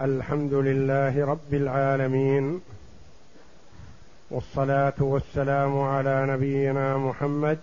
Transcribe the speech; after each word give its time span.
الحمد 0.00 0.54
لله 0.54 1.24
رب 1.26 1.54
العالمين 1.54 2.60
والصلاة 4.30 4.98
والسلام 4.98 5.80
على 5.80 6.26
نبينا 6.26 6.96
محمد 6.98 7.58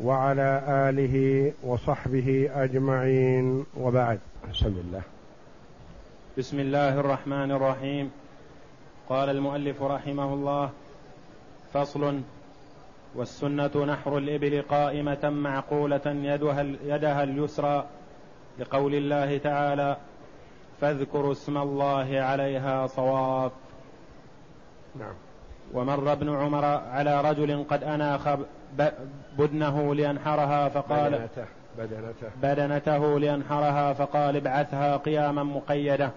وعلى 0.00 0.62
آله 0.88 1.16
وصحبه 1.62 2.50
أجمعين 2.54 3.66
وبعد. 3.76 4.18
بسم 4.50 4.66
الله 4.66 5.02
بسم 6.38 6.60
الله 6.60 7.00
الرحمن 7.00 7.50
الرحيم. 7.50 8.10
قال 9.08 9.28
المؤلف 9.30 9.82
رحمه 9.82 10.34
الله 10.34 10.70
فصل 11.74 12.20
والسنة 13.14 13.84
نحر 13.84 14.18
الإبل 14.18 14.62
قائمة 14.62 15.30
معقولة 15.30 16.06
يدها, 16.06 16.62
يدها 16.84 17.22
اليسرى 17.22 17.86
لقول 18.58 18.94
الله 18.94 19.38
تعالى 19.38 19.96
فاذكروا 20.80 21.32
اسم 21.32 21.58
الله 21.58 22.20
عليها 22.20 22.86
صواف. 22.86 23.52
نعم. 24.98 25.14
ومر 25.74 26.12
ابن 26.12 26.36
عمر 26.36 26.64
على 26.64 27.20
رجل 27.20 27.64
قد 27.64 27.84
أناخ 27.84 28.28
بدنه 29.38 29.94
لينحرها 29.94 30.68
فقال 30.68 31.10
بدنته 31.12 31.44
بدنته, 31.78 32.28
بدنته 32.42 33.18
لينحرها 33.18 33.92
فقال 33.92 34.36
ابعثها 34.36 34.96
قياما 34.96 35.42
مقيدة. 35.42 36.10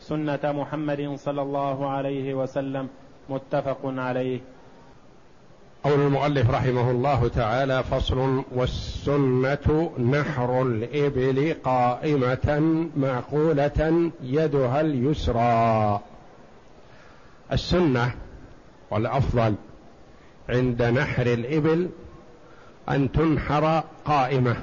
سنة 0.00 0.40
محمد 0.44 1.14
صلى 1.14 1.42
الله 1.42 1.90
عليه 1.90 2.34
وسلم 2.34 2.88
متفق 3.28 3.80
عليه. 3.84 4.40
قول 5.84 6.00
المؤلف 6.00 6.50
رحمه 6.50 6.90
الله 6.90 7.28
تعالى 7.28 7.82
فصل 7.82 8.44
والسنة 8.54 9.90
نحر 9.98 10.62
الإبل 10.62 11.56
قائمة 11.64 12.86
معقولة 12.96 14.10
يدها 14.22 14.80
اليسرى. 14.80 16.00
السنة 17.52 18.14
والأفضل 18.90 19.54
عند 20.48 20.82
نحر 20.82 21.26
الإبل 21.26 21.88
أن 22.88 23.12
تنحر 23.12 23.82
قائمة 24.04 24.56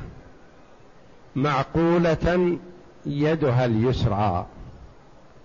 معقولة 1.36 2.58
يدها 3.06 3.66
اليسرى 3.66 4.46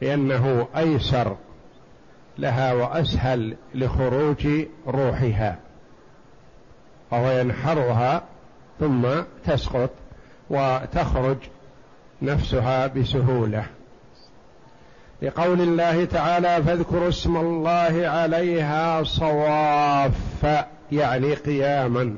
لأنه 0.00 0.68
أيسر 0.76 1.36
لها 2.38 2.72
وأسهل 2.72 3.56
لخروج 3.74 4.48
روحها 4.86 5.58
فهو 7.10 7.30
ينحرها 7.30 8.22
ثم 8.80 9.08
تسقط 9.44 9.90
وتخرج 10.50 11.36
نفسها 12.22 12.86
بسهولة. 12.86 13.64
لقول 15.22 15.60
الله 15.60 16.04
تعالى 16.04 16.62
فاذكروا 16.62 17.08
اسم 17.08 17.36
الله 17.36 18.08
عليها 18.08 19.02
صواف 19.02 20.64
يعني 20.92 21.34
قياما. 21.34 22.16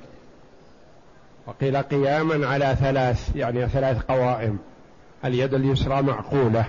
وقيل 1.46 1.76
قياما 1.76 2.46
على 2.46 2.76
ثلاث 2.80 3.36
يعني 3.36 3.68
ثلاث 3.68 4.02
قوائم 4.02 4.58
اليد 5.24 5.54
اليسرى 5.54 6.02
معقولة 6.02 6.64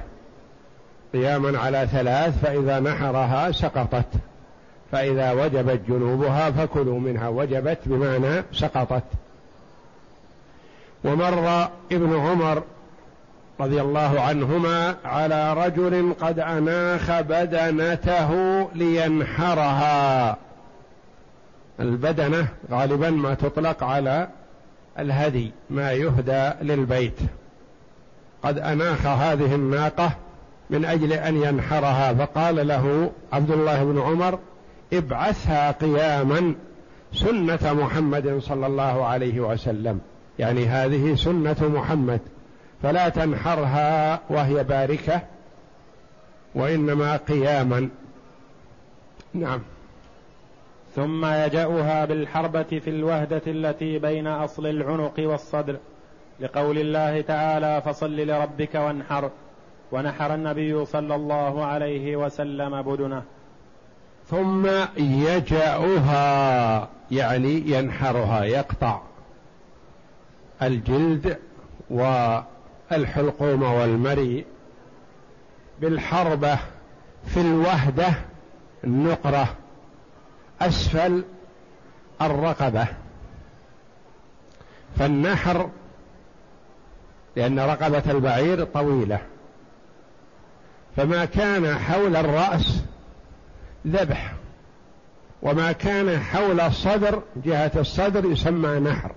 قياما 1.15 1.59
على 1.59 1.87
ثلاث 1.91 2.41
فإذا 2.41 2.79
نحرها 2.79 3.51
سقطت. 3.51 4.05
فإذا 4.91 5.31
وجبت 5.31 5.81
جنوبها 5.87 6.51
فكلوا 6.51 6.99
منها 6.99 7.27
وجبت 7.27 7.79
بمعنى 7.85 8.43
سقطت. 8.53 9.03
ومر 11.03 11.69
ابن 11.91 12.19
عمر 12.19 12.63
رضي 13.59 13.81
الله 13.81 14.21
عنهما 14.21 14.95
على 15.05 15.53
رجل 15.53 16.13
قد 16.21 16.39
أناخ 16.39 17.21
بدنته 17.21 18.31
لينحرها. 18.75 20.37
البدنة 21.79 22.47
غالبا 22.71 23.09
ما 23.09 23.33
تطلق 23.33 23.83
على 23.83 24.27
الهدي 24.99 25.51
ما 25.69 25.91
يهدى 25.91 26.51
للبيت. 26.61 27.19
قد 28.43 28.59
أناخ 28.59 29.05
هذه 29.05 29.55
الناقة 29.55 30.11
من 30.69 30.85
أجل 30.85 31.13
أن 31.13 31.43
ينحرها. 31.43 32.13
فقال 32.13 32.67
له 32.67 33.11
عبد 33.33 33.51
الله 33.51 33.83
بن 33.83 34.01
عمر 34.01 34.39
ابعثها 34.93 35.71
قياما 35.71 36.55
سنة 37.13 37.73
محمد 37.73 38.39
صلى 38.39 38.67
الله 38.67 39.05
عليه 39.05 39.39
وسلم. 39.39 39.99
يعني 40.39 40.65
هذه 40.65 41.15
سنة 41.15 41.55
محمد. 41.61 42.19
فلا 42.83 43.09
تنحرها 43.09 44.21
وهي 44.29 44.63
باركة 44.63 45.21
وإنما 46.55 47.17
قياما. 47.17 47.89
نعم. 49.33 49.59
ثم 50.95 51.25
يجأها 51.25 52.05
بالحربة 52.05 52.63
في 52.63 52.89
الوهدة 52.89 53.41
التي 53.47 53.99
بين 53.99 54.27
أصل 54.27 54.67
العنق 54.67 55.13
والصدر 55.19 55.77
لقول 56.39 56.77
الله 56.77 57.21
تعالى 57.21 57.81
فصل 57.85 58.15
لربك 58.15 58.75
وانحر. 58.75 59.29
ونحر 59.91 60.33
النبي 60.33 60.85
صلى 60.85 61.15
الله 61.15 61.65
عليه 61.65 62.15
وسلم 62.15 62.81
بدنه. 62.81 63.23
ثم 64.27 64.67
يجأها 64.97 66.89
يعني 67.11 67.63
ينحرها 67.65 68.43
يقطع 68.43 69.01
الجلد 70.61 71.37
والحلقوم 71.89 73.63
والمري 73.63 74.45
بالحربة 75.81 76.59
في 77.25 77.41
الوهدة 77.41 78.13
النقرة 78.83 79.47
أسفل 80.61 81.23
الرقبة. 82.21 82.87
فالنحر 84.97 85.69
لأن 87.35 87.59
رقبة 87.59 88.11
البعير 88.11 88.63
طويلة. 88.63 89.19
فما 90.95 91.25
كان 91.25 91.75
حول 91.77 92.15
الرأس 92.15 92.83
ذبح 93.87 94.33
وما 95.41 95.71
كان 95.71 96.19
حول 96.19 96.59
الصدر 96.59 97.21
جهة 97.45 97.71
الصدر 97.75 98.31
يسمى 98.31 98.79
نحر. 98.79 99.11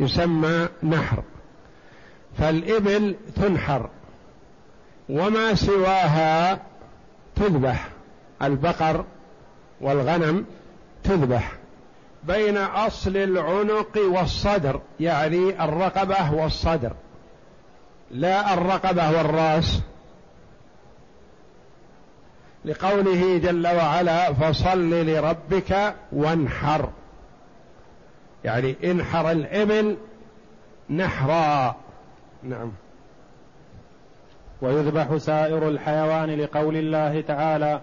يسمى 0.00 0.68
نحر. 0.82 1.22
فالإبل 2.38 3.16
تنحر 3.36 3.90
وما 5.08 5.54
سواها 5.54 6.60
تذبح. 7.36 7.88
البقر 8.42 9.04
والغنم 9.80 10.44
تذبح. 11.04 11.52
بين 12.24 12.56
أصل 12.56 13.16
العنق 13.16 13.98
والصدر 13.98 14.80
يعني 15.00 15.64
الرقبة 15.64 16.34
والصدر. 16.34 16.92
لا 18.12 18.54
الرقبة 18.54 19.10
والراس. 19.10 19.80
لقوله 22.64 23.38
جل 23.38 23.66
وعلا 23.66 24.32
فصل 24.32 24.90
لربك 24.90 25.94
وانحر. 26.12 26.90
يعني 28.44 28.76
انحر 28.84 29.30
الإبل 29.30 29.96
نحرا. 30.90 31.76
نعم. 32.42 32.72
ويذبح 34.62 35.16
سائر 35.16 35.68
الحيوان 35.68 36.30
لقول 36.30 36.76
الله 36.76 37.20
تعالى 37.20 37.80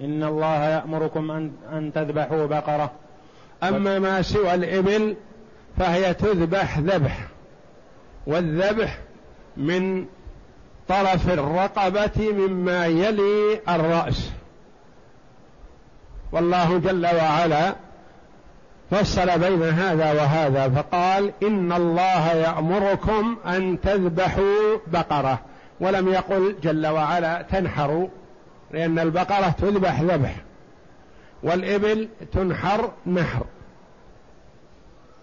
إن 0.00 0.24
الله 0.24 0.64
يأمركم 0.64 1.30
أن, 1.30 1.52
أن 1.72 1.92
تذبحوا 1.92 2.46
بقرة. 2.46 2.92
أما 3.62 3.98
ما 3.98 4.22
سوى 4.22 4.54
الإبل 4.54 5.16
فهي 5.78 6.14
تذبح 6.14 6.78
ذبح. 6.78 7.26
والذبح 8.26 8.98
من 9.56 10.06
طرف 10.88 11.28
الرقبة 11.28 12.32
مما 12.32 12.86
يلي 12.86 13.60
الرأس. 13.68 14.30
والله 16.32 16.78
جل 16.78 17.06
وعلا 17.06 17.74
فصل 18.90 19.38
بين 19.38 19.62
هذا 19.62 20.12
وهذا 20.12 20.68
فقال 20.68 21.32
إن 21.42 21.72
الله 21.72 22.32
يأمركم 22.32 23.36
أن 23.46 23.80
تذبحوا 23.80 24.78
بقرة. 24.86 25.40
ولم 25.80 26.08
يقل 26.08 26.56
جل 26.62 26.86
وعلا 26.86 27.42
تنحروا 27.42 28.08
لأن 28.70 28.98
البقرة 28.98 29.48
تذبح 29.48 30.00
ذبح 30.00 30.36
والإبل 31.42 32.08
تنحر 32.32 32.90
نحر. 33.06 33.44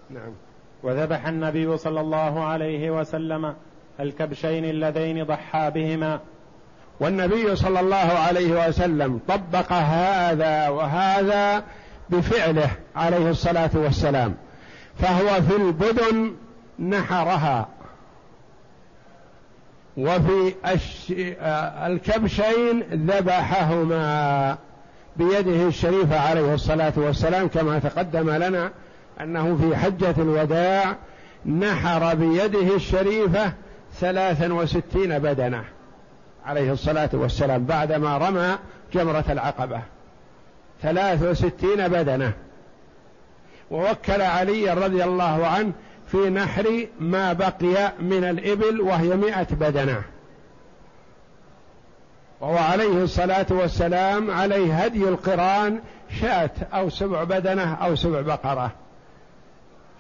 نعم. 0.09 0.31
وذبح 0.83 1.27
النبي 1.27 1.77
صلى 1.77 2.01
الله 2.01 2.43
عليه 2.43 2.99
وسلم 2.99 3.55
الكبشين 3.99 4.65
اللذين 4.65 5.23
ضحى 5.23 5.71
بهما. 5.71 6.19
والنبي 6.99 7.55
صلى 7.55 7.79
الله 7.79 7.95
عليه 7.95 8.67
وسلم 8.67 9.19
طبق 9.27 9.71
هذا 9.71 10.69
وهذا 10.69 11.63
بفعله 12.09 12.69
عليه 12.95 13.29
الصلاة 13.29 13.69
والسلام. 13.73 14.35
فهو 14.99 15.41
في 15.41 15.55
البدن 15.55 16.35
نحرها. 16.79 17.67
وفي 19.97 20.53
الكبشين 21.87 22.79
ذبحهما 22.91 24.57
بيده 25.17 25.67
الشريفة 25.67 26.19
عليه 26.19 26.53
الصلاة 26.53 26.93
والسلام. 26.97 27.47
كما 27.47 27.79
تقدم 27.79 28.29
لنا 28.29 28.71
أنه 29.21 29.57
في 29.57 29.75
حجة 29.75 30.15
الوداع 30.17 30.95
نحر 31.45 32.15
بيده 32.15 32.75
الشريفة 32.75 33.53
ثلاثا 33.93 34.53
وستين 34.53 35.19
بدنة 35.19 35.63
عليه 36.45 36.71
الصلاة 36.71 37.09
والسلام 37.13 37.65
بعدما 37.65 38.17
رمى 38.17 38.57
جمرة 38.93 39.25
العقبة. 39.29 39.81
ثلاث 40.81 41.23
وستين 41.23 41.87
بدنة. 41.87 42.33
ووكل 43.71 44.21
علي 44.21 44.73
رضي 44.73 45.03
الله 45.03 45.47
عنه 45.47 45.71
في 46.07 46.29
نحر 46.29 46.87
ما 46.99 47.33
بقي 47.33 47.93
من 47.99 48.23
الإبل 48.23 48.81
وهي 48.81 49.15
مئة 49.15 49.47
بدنة. 49.51 50.01
وهو 52.41 52.57
عليه 52.57 53.03
الصلاة 53.03 53.45
والسلام 53.49 54.31
عليه 54.31 54.73
هدي 54.73 55.03
القرآن 55.03 55.79
شاة 56.21 56.51
أو 56.73 56.89
سبع 56.89 57.23
بدنة 57.23 57.73
أو 57.73 57.95
سبع 57.95 58.21
بقرة. 58.21 58.71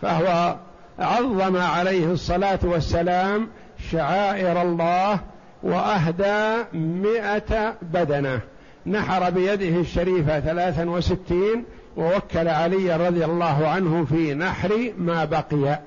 فهو 0.01 0.55
عظم 0.99 1.57
عليه 1.57 2.05
الصلاة 2.05 2.59
والسلام 2.63 3.49
شعائر 3.91 4.61
الله 4.61 5.19
وأهدى 5.63 6.63
مئة 6.73 7.75
بدنة. 7.81 8.39
نحر 8.85 9.29
بيده 9.29 9.79
الشريفة 9.79 10.39
ثلاثا 10.39 10.89
وستين 10.89 11.63
ووكل 11.97 12.47
علي 12.47 13.07
رضي 13.07 13.25
الله 13.25 13.67
عنه 13.67 14.05
في 14.05 14.33
نحر 14.33 14.93
ما 14.97 15.25
بقي. 15.25 15.79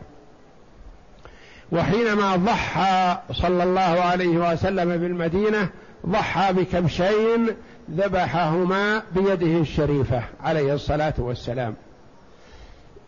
وحينما 1.73 2.37
ضحى 2.37 3.19
صلى 3.33 3.63
الله 3.63 3.81
عليه 3.81 4.53
وسلم 4.53 4.97
بالمدينة 4.97 5.69
ضحى 6.07 6.53
بكبشين 6.53 7.47
ذبحهما 7.91 9.03
بيده 9.15 9.61
الشريفة 9.61 10.23
عليه 10.45 10.75
الصلاة 10.75 11.15
والسلام. 11.19 11.75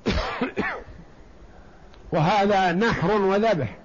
وهذا 2.12 2.72
نحر 2.72 3.12
وذبح. 3.12 3.83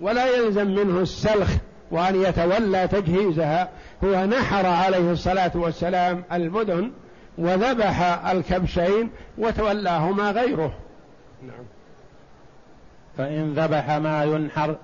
ولا 0.00 0.26
يلزم 0.36 0.66
منه 0.66 1.00
السلخ 1.00 1.50
وأن 1.90 2.22
يتولى 2.22 2.88
تجهيزها. 2.88 3.68
هو 4.04 4.26
نحر 4.26 4.66
عليه 4.66 5.12
الصلاة 5.12 5.52
والسلام 5.54 6.24
المدن 6.32 6.92
وذبح 7.38 8.26
الكبشين 8.26 9.10
وتولاهما 9.38 10.30
غيره. 10.30 10.72
نعم. 11.42 11.64
فإن 13.18 13.52
ذبح 13.52 13.90
ما 13.90 14.24
ينحر 14.24 14.76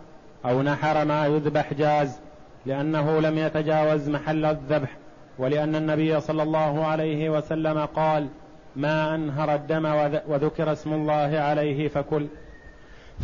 أو 0.44 0.62
نحر 0.62 1.04
ما 1.04 1.26
يذبح 1.26 1.74
جاز 1.74 2.18
لأنه 2.66 3.20
لم 3.20 3.38
يتجاوز 3.38 4.08
محل 4.08 4.44
الذبح 4.44 4.96
ولأن 5.38 5.76
النبي 5.76 6.20
صلى 6.20 6.42
الله 6.42 6.86
عليه 6.86 7.30
وسلم 7.30 7.84
قال 7.84 8.28
ما 8.76 9.14
أنهر 9.14 9.54
الدم 9.54 9.84
وذكر 10.28 10.72
اسم 10.72 10.92
الله 10.92 11.38
عليه 11.38 11.88
فكل. 11.88 12.26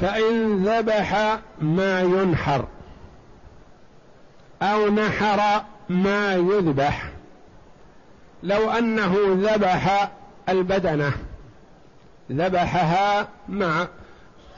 فإن 0.01 0.65
ذبح 0.65 1.39
ما 1.61 2.01
ينحر 2.01 2.65
أو 4.63 4.89
نحر 4.89 5.65
ما 5.89 6.35
يذبح 6.35 7.11
لو 8.43 8.71
أنه 8.71 9.17
ذبح 9.29 10.11
البدنة 10.49 11.13
ذبحها 12.33 13.29
مع 13.49 13.89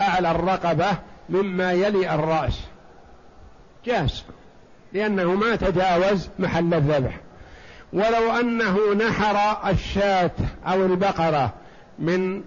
أعلى 0.01 0.31
الرقبة 0.31 0.99
مما 1.29 1.73
يلي 1.73 2.15
الرأس. 2.15 2.61
جاز 3.87 4.25
لأنه 4.93 5.35
ما 5.35 5.57
تجاوز 5.57 6.29
محل 6.39 6.75
الذبح. 6.75 7.21
ولو 7.93 8.31
أنه 8.41 8.95
نحر 8.95 9.69
الشاة 9.71 10.31
أو 10.67 10.87
البقرة 10.87 11.53
من 11.99 12.43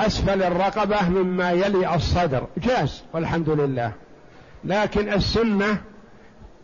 أسفل 0.00 0.42
الرقبة 0.42 1.08
مما 1.08 1.50
يلي 1.50 1.94
الصدر. 1.94 2.46
جاز 2.58 3.02
والحمد 3.12 3.48
لله. 3.48 3.92
لكن 4.64 5.12
السنة 5.12 5.80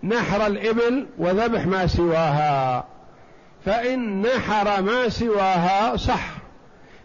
نحر 0.02 0.46
الإبل 0.46 1.06
وذبح 1.18 1.66
ما 1.66 1.86
سواها. 1.86 2.84
فإن 3.64 4.22
نحر 4.22 4.82
ما 4.82 5.08
سواها 5.08 5.96
صح 5.96 6.28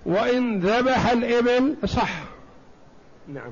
وإن 0.06 0.60
ذبح 0.60 1.10
الإبل 1.10 1.76
صح. 1.86 2.10
نعم. 3.28 3.52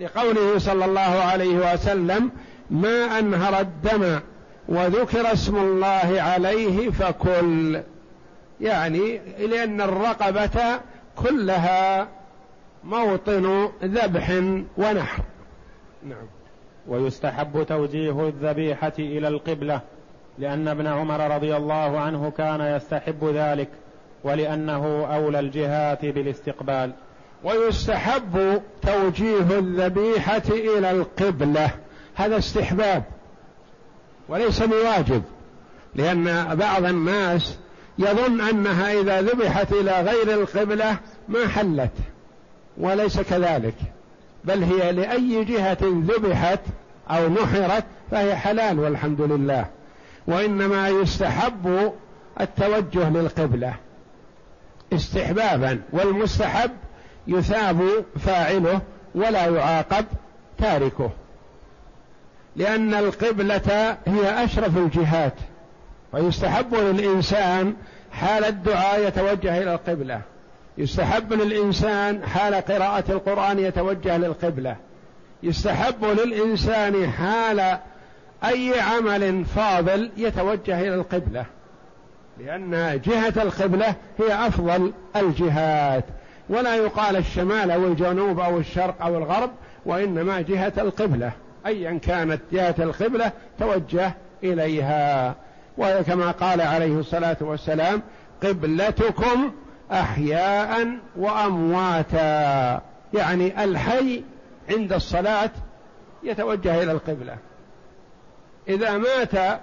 لقوله 0.00 0.58
صلى 0.58 0.84
الله 0.84 1.00
عليه 1.00 1.72
وسلم 1.72 2.30
ما 2.70 3.18
أنهر 3.18 3.60
الدم 3.60 4.20
وذكر 4.68 5.32
اسم 5.32 5.56
الله 5.56 6.22
عليه 6.22 6.90
فكل. 6.90 7.80
يعني 8.60 9.20
لأن 9.38 9.80
الرقبة 9.80 10.80
كلها 11.16 12.08
موطن 12.84 13.68
ذبح 13.84 14.30
ونحر. 14.76 15.22
نعم. 16.02 16.26
ويستحب 16.88 17.66
توجيه 17.68 18.28
الذبيحة 18.28 18.92
إلى 18.98 19.28
القبلة 19.28 19.80
لأن 20.38 20.68
ابن 20.68 20.86
عمر 20.86 21.34
رضي 21.34 21.56
الله 21.56 22.00
عنه 22.00 22.30
كان 22.30 22.60
يستحب 22.60 23.24
ذلك 23.24 23.68
ولأنه 24.24 25.06
أولى 25.14 25.40
الجهات 25.40 26.04
بالاستقبال. 26.04 26.92
ويستحب 27.44 28.62
توجيه 28.82 29.58
الذبيحة 29.58 30.42
إلى 30.48 30.90
القبلة. 30.90 31.70
هذا 32.14 32.38
استحباب 32.38 33.04
وليس 34.28 34.62
بواجب 34.62 35.22
لأن 35.94 36.54
بعض 36.54 36.84
الناس 36.84 37.58
يظن 37.98 38.40
أنها 38.40 38.92
إذا 38.92 39.20
ذبحت 39.22 39.72
إلى 39.72 40.00
غير 40.00 40.40
القبلة 40.40 40.96
ما 41.28 41.48
حلت 41.48 41.90
وليس 42.78 43.20
كذلك 43.20 43.74
بل 44.44 44.62
هي 44.62 44.92
لأي 44.92 45.44
جهة 45.44 45.78
ذبحت 45.82 46.60
أو 47.10 47.28
نحرت 47.28 47.84
فهي 48.10 48.36
حلال 48.36 48.78
والحمد 48.80 49.20
لله. 49.20 49.66
وإنما 50.26 50.88
يستحب 50.88 51.92
التوجه 52.40 53.10
للقبلة 53.10 53.74
استحبابا 54.92 55.80
والمستحب 55.92 56.70
يثاب 57.26 58.04
فاعله 58.18 58.80
ولا 59.14 59.46
يعاقب 59.46 60.04
تاركه 60.58 61.10
لأن 62.56 62.94
القبلة 62.94 63.96
هي 64.06 64.44
أشرف 64.44 64.76
الجهات 64.76 65.34
ويستحب 66.12 66.74
للإنسان 66.74 67.74
حال 68.20 68.44
الدعاء 68.44 69.08
يتوجه 69.08 69.62
إلى 69.62 69.74
القبلة. 69.74 70.20
يستحب 70.78 71.32
للإنسان 71.32 72.26
حال 72.26 72.54
قراءة 72.54 73.12
القرآن 73.12 73.58
يتوجه 73.58 74.16
للقبلة. 74.16 74.76
يستحب 75.42 76.04
للإنسان 76.04 77.10
حال 77.10 77.78
أي 78.44 78.80
عمل 78.80 79.44
فاضل 79.44 80.10
يتوجه 80.16 80.80
إلى 80.80 80.94
القبلة. 80.94 81.44
لأن 82.40 83.00
جهة 83.04 83.42
القبلة 83.42 83.94
هي 84.18 84.46
أفضل 84.46 84.92
الجهات. 85.16 86.04
ولا 86.48 86.76
يقال 86.76 87.16
الشمال 87.16 87.70
أو 87.70 87.84
الجنوب 87.84 88.40
أو 88.40 88.58
الشرق 88.58 89.02
أو 89.02 89.18
الغرب 89.18 89.50
وإنما 89.86 90.40
جهة 90.40 90.72
القبلة. 90.78 91.32
أيا 91.66 91.98
كانت 91.98 92.40
جهة 92.52 92.74
القبلة 92.78 93.32
توجه 93.58 94.14
إليها. 94.44 95.34
وهي 95.76 96.04
كما 96.04 96.30
قال 96.30 96.60
عليه 96.60 96.98
الصلاة 96.98 97.36
والسلام 97.40 98.02
قبلتكم 98.42 99.52
أحياء 99.92 100.98
وأمواتا. 101.16 102.82
يعني 103.14 103.64
الحي 103.64 104.24
عند 104.70 104.92
الصلاة 104.92 105.50
يتوجه 106.22 106.82
إلى 106.82 106.92
القبلة. 106.92 107.36
إذا 108.68 108.98
مات 108.98 109.60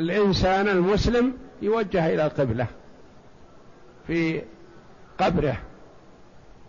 الإنسان 0.00 0.68
المسلم 0.68 1.32
يوجه 1.62 2.06
إلى 2.06 2.26
القبلة 2.26 2.66
في 4.06 4.42
قبره. 5.18 5.56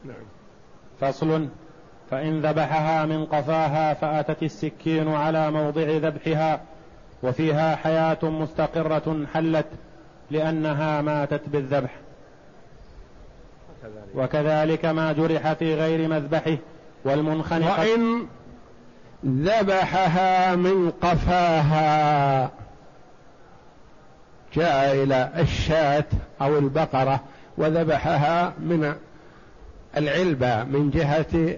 نعم. 0.05 0.15
فصل. 1.01 1.47
فإن 2.11 2.41
ذبحها 2.41 3.05
من 3.05 3.25
قفاها 3.25 3.93
فأتت 3.93 4.43
السكين 4.43 5.07
على 5.07 5.51
موضع 5.51 5.81
ذبحها. 5.81 6.61
وفيها 7.23 7.75
حياة 7.75 8.17
مستقرة 8.23 9.25
حلت 9.33 9.65
لأنها 10.31 11.01
ماتت 11.01 11.49
بالذبح. 11.49 11.95
وكذلك 14.15 14.85
ما 14.85 15.11
جرح 15.11 15.53
في 15.53 15.75
غير 15.75 16.09
مذبحه 16.09 16.57
والمنخنقة. 17.05 17.79
وإن 17.79 18.27
ذبحها 19.25 20.55
من 20.55 20.91
قفاها 20.91 22.51
جاء 24.53 25.03
إلى 25.03 25.29
الشاة 25.37 26.05
أو 26.41 26.57
البقرة 26.57 27.19
وذبحها 27.57 28.53
من 28.59 28.95
العلبة 29.97 30.63
من 30.63 30.89
جهة 30.89 31.57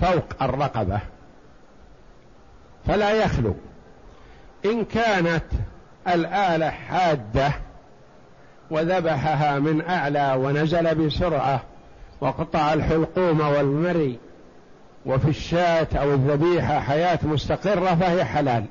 فوق 0.00 0.42
الرقبة. 0.42 1.00
فلا 2.86 3.10
يخلو. 3.12 3.54
إن 4.64 4.84
كانت 4.84 5.44
الآلة 6.08 6.70
حادة 6.70 7.52
وذبحها 8.70 9.58
من 9.58 9.82
أعلى 9.88 10.34
ونزل 10.38 10.94
بسرعة 10.94 11.62
وقطع 12.20 12.72
الحلقوم 12.72 13.40
والمري 13.40 14.18
وفي 15.06 15.28
الشاة 15.28 15.88
أو 15.94 16.14
الذبيحة 16.14 16.80
حياة 16.80 17.18
مستقرة 17.22 17.94
فهي 17.94 18.24
حلال. 18.24 18.64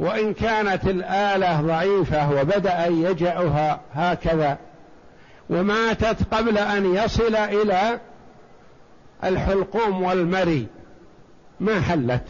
وإن 0.00 0.34
كانت 0.34 0.84
الآلة 0.84 1.60
ضعيفة 1.60 2.30
وبدأ 2.30 2.86
يجعها 2.86 3.80
هكذا 3.94 4.58
وماتت 5.50 6.34
قبل 6.34 6.58
أن 6.58 6.94
يصل 6.94 7.34
إلى 7.34 7.98
الحلقوم 9.24 10.02
والمري 10.02 10.66
ما 11.60 11.80
حلت؟ 11.80 12.24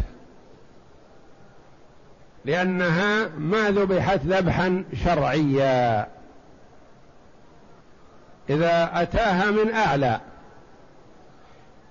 لأنها 2.45 3.29
ما 3.39 3.71
ذبحت 3.71 4.21
ذبحا 4.27 4.85
شرعيا. 5.05 6.07
إذا 8.51 8.91
أتاها 8.95 9.51
من 9.51 9.75
أعلى 9.75 10.21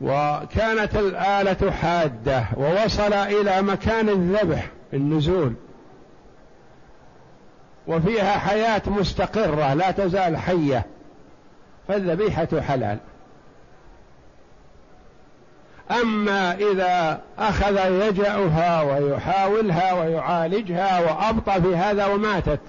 وكانت 0.02 0.96
الآلة 0.96 1.72
حادة 1.72 2.46
ووصل 2.58 3.14
إلى 3.14 3.62
مكان 3.62 4.10
الذبح 4.10 4.68
النزول 4.94 5.54
وفيها 7.88 8.38
حياة 8.38 8.82
مستقرة 8.88 9.74
لا 9.74 9.92
تزال 9.92 10.38
حية 10.38 10.86
فالذبيحة 11.88 12.62
حلال. 12.62 12.98
أما 15.92 16.56
إذا 16.56 17.20
أخذ 17.40 17.78
يجأها 18.08 18.82
ويحاولها 18.82 19.94
ويعالجها 19.94 21.00
وأبطى 21.00 21.62
في 21.62 21.76
هذا 21.76 22.06
وماتت 22.06 22.60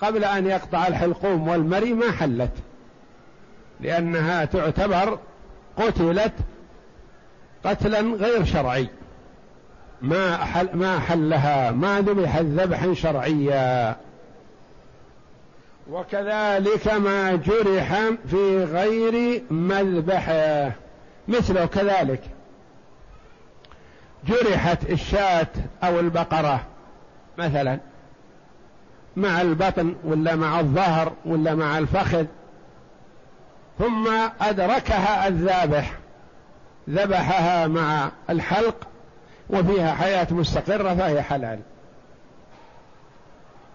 قبل 0.00 0.24
أن 0.24 0.46
يقطع 0.46 0.86
الحلقوم 0.86 1.48
والمري 1.48 1.92
ما 1.92 2.12
حلت 2.12 2.52
لأنها 3.80 4.44
تعتبر 4.44 5.18
قتلت 5.76 6.32
قتلا 7.64 8.00
غير 8.00 8.44
شرعي. 8.44 8.88
ما 10.02 10.36
حل 10.36 10.68
ما 10.74 10.98
حلها 10.98 11.70
ما 11.70 12.00
ذبحت 12.00 12.42
ذبحا 12.42 12.94
شرعيا. 12.94 13.96
وكذلك 15.90 16.88
ما 16.88 17.32
جرح 17.32 18.00
في 18.30 18.64
غير 18.64 19.42
مذبحه 19.50 20.72
مثله 21.28 21.66
كذلك. 21.66 22.20
جرحت 24.26 24.90
الشاة 24.90 25.46
أو 25.84 26.00
البقرة 26.00 26.60
مثلا 27.38 27.78
مع 29.16 29.40
البطن 29.40 29.94
ولا 30.04 30.36
مع 30.36 30.60
الظهر 30.60 31.12
ولا 31.24 31.54
مع 31.54 31.78
الفخذ. 31.78 32.26
ثم 33.78 34.08
أدركها 34.40 35.28
الذابح 35.28 35.98
ذبحها 36.90 37.66
مع 37.66 38.10
الحلق 38.30 38.76
وفيها 39.50 39.94
حياة 39.94 40.26
مستقرة 40.30 40.94
فهي 40.94 41.22
حلال. 41.22 41.58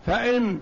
فإن 0.06 0.60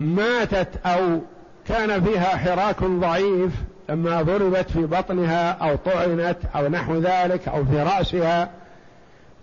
ماتت 0.00 0.86
أو 0.86 1.20
كان 1.68 2.04
فيها 2.04 2.36
حراك 2.36 2.84
ضعيف 2.84 3.52
لما 3.88 4.22
ضربت 4.22 4.70
في 4.70 4.86
بطنها 4.86 5.50
أو 5.50 5.76
طعنت 5.76 6.36
أو 6.56 6.68
نحو 6.68 6.94
ذلك 6.94 7.48
أو 7.48 7.64
في 7.64 7.82
رأسها 7.82 8.50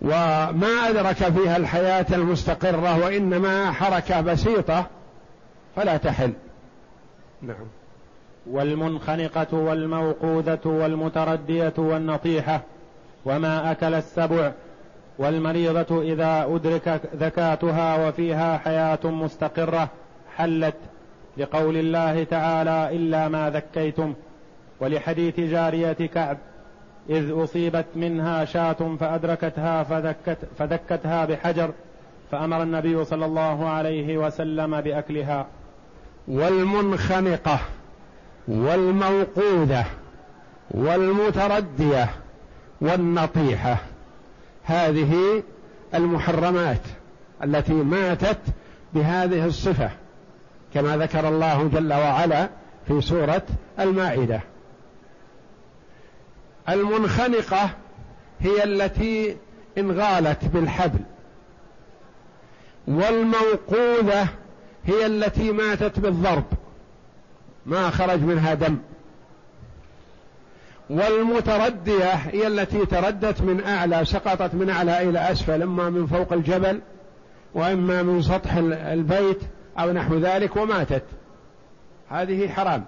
وما 0.02 0.88
أدرك 0.88 1.14
فيها 1.14 1.56
الحياة 1.56 2.06
المستقرة 2.12 3.04
وإنما 3.04 3.72
حركة 3.72 4.20
بسيطة 4.20 4.86
فلا 5.76 5.96
تحل. 5.96 6.32
نعم. 7.42 7.66
والمنخنقة 8.46 9.56
والموقوذة 9.56 10.60
والمتردية 10.64 11.72
والنطيحة 11.78 12.60
وما 13.24 13.70
أكل 13.70 13.94
السبع 13.94 14.52
والمريضة 15.18 16.02
إذا 16.02 16.46
أدرك 16.54 17.00
ذكاتها 17.16 18.08
وفيها 18.08 18.58
حياة 18.58 18.98
مستقرة 19.04 19.88
حلت 20.36 20.74
لقول 21.36 21.76
الله 21.76 22.24
تعالى 22.24 22.96
إلا 22.96 23.28
ما 23.28 23.50
ذكيتم 23.50 24.14
ولحديث 24.82 25.40
جارية 25.40 25.92
كعب 25.92 26.38
إذ 27.10 27.42
أصيبت 27.44 27.86
منها 27.96 28.44
شاة 28.44 28.96
فأدركتها 29.00 29.82
فذكت 29.82 30.38
فذكتها 30.58 31.24
بحجر 31.24 31.70
فأمر 32.30 32.62
النبي 32.62 33.04
صلى 33.04 33.24
الله 33.24 33.68
عليه 33.68 34.18
وسلم 34.18 34.80
بأكلها. 34.80 35.46
والمنخنقة 36.28 37.60
والموقوذة 38.48 39.84
والمتردية 40.70 42.10
والنطيحة. 42.80 43.76
هذه 44.64 45.42
المحرمات 45.94 46.82
التي 47.44 47.72
ماتت 47.72 48.40
بهذه 48.94 49.46
الصفة 49.46 49.90
كما 50.74 50.96
ذكر 50.96 51.28
الله 51.28 51.68
جل 51.68 51.92
وعلا 51.92 52.48
في 52.88 53.00
سورة 53.00 53.42
المائدة. 53.80 54.51
المنخنقة 56.68 57.70
هي 58.40 58.64
التي 58.64 59.36
انغالت 59.78 60.44
بالحبل. 60.44 61.00
والموقوذة 62.88 64.28
هي 64.84 65.06
التي 65.06 65.52
ماتت 65.52 65.98
بالضرب 65.98 66.44
ما 67.66 67.90
خرج 67.90 68.20
منها 68.20 68.54
دم. 68.54 68.78
والمتردية 70.90 72.12
هي 72.12 72.46
التي 72.46 72.86
تردت 72.86 73.40
من 73.40 73.64
أعلى 73.64 74.04
سقطت 74.04 74.54
من 74.54 74.70
أعلى 74.70 75.08
إلى 75.08 75.32
أسفل 75.32 75.62
إما 75.62 75.90
من 75.90 76.06
فوق 76.06 76.32
الجبل 76.32 76.80
وإما 77.54 78.02
من 78.02 78.22
سطح 78.22 78.54
البيت 78.72 79.40
أو 79.78 79.92
نحو 79.92 80.18
ذلك 80.18 80.56
وماتت. 80.56 81.04
هذه 82.08 82.48
حرام. 82.48 82.84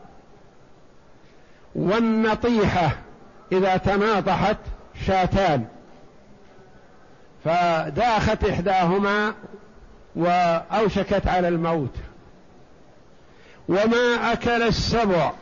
والنطيحة 1.74 3.03
إذا 3.52 3.76
تناطحت 3.76 4.56
شاتان 5.06 5.64
فداخت 7.44 8.44
إحداهما 8.44 9.34
وأوشكت 10.16 11.26
على 11.26 11.48
الموت. 11.48 11.96
وما 13.68 14.32
أكل 14.32 14.62
السبع 14.62 15.32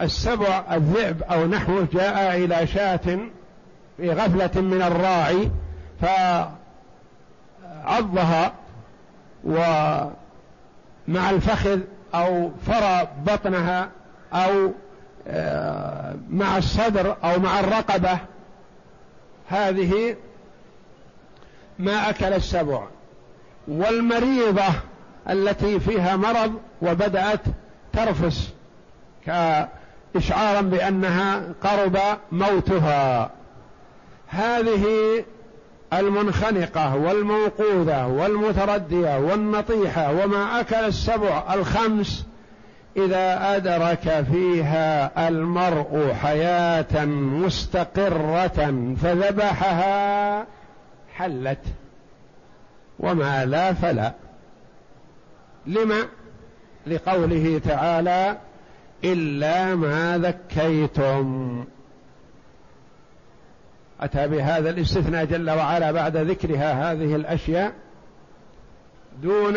السبع 0.00 0.64
الذئب 0.72 1.22
أو 1.22 1.46
نحوه 1.46 1.88
جاء 1.92 2.36
إلى 2.36 2.66
شاة 2.66 3.18
في 3.96 4.10
غفلة 4.10 4.60
من 4.60 4.82
الراعي 4.82 5.50
فعضها 7.84 8.52
ومع 9.44 11.30
الفخذ 11.30 11.80
أو 12.14 12.50
فرى 12.66 13.08
بطنها 13.26 13.88
أو 14.32 14.72
مع 16.30 16.58
الصدر 16.58 17.16
أو 17.24 17.38
مع 17.38 17.60
الرقبة 17.60 18.18
هذه 19.48 20.16
ما 21.78 22.10
أكل 22.10 22.32
السبع. 22.32 22.82
والمريضة 23.68 24.68
التي 25.30 25.80
فيها 25.80 26.16
مرض 26.16 26.54
وبدأت 26.82 27.40
ترفس 27.92 28.50
كإشعارا 29.26 30.60
بأنها 30.60 31.42
قرب 31.62 31.98
موتها. 32.32 33.30
هذه 34.28 35.24
المنخنقة 35.92 36.96
والموقوذة 36.96 38.06
والمتردية 38.06 39.18
والنطيحة 39.18 40.10
وما 40.10 40.60
أكل 40.60 40.76
السبع 40.76 41.54
الخمس 41.54 42.26
إذا 42.96 43.56
أدرك 43.56 44.24
فيها 44.32 45.28
المرء 45.28 46.14
حياة 46.22 47.04
مستقرة 47.04 48.94
فذبحها 49.02 50.46
حلت. 51.14 51.58
وما 52.98 53.44
لا 53.44 53.72
فلا. 53.72 54.12
لما؟ 55.66 56.02
لقوله 56.86 57.60
تعالى 57.64 58.36
إلا 59.04 59.74
ما 59.74 60.18
ذكيتم. 60.18 61.64
أتى 64.00 64.28
بهذا 64.28 64.70
الاستثناء 64.70 65.24
جل 65.24 65.50
وعلا 65.50 65.92
بعد 65.92 66.16
ذكرها 66.16 66.92
هذه 66.92 67.14
الأشياء؟ 67.14 67.72
دون 69.22 69.56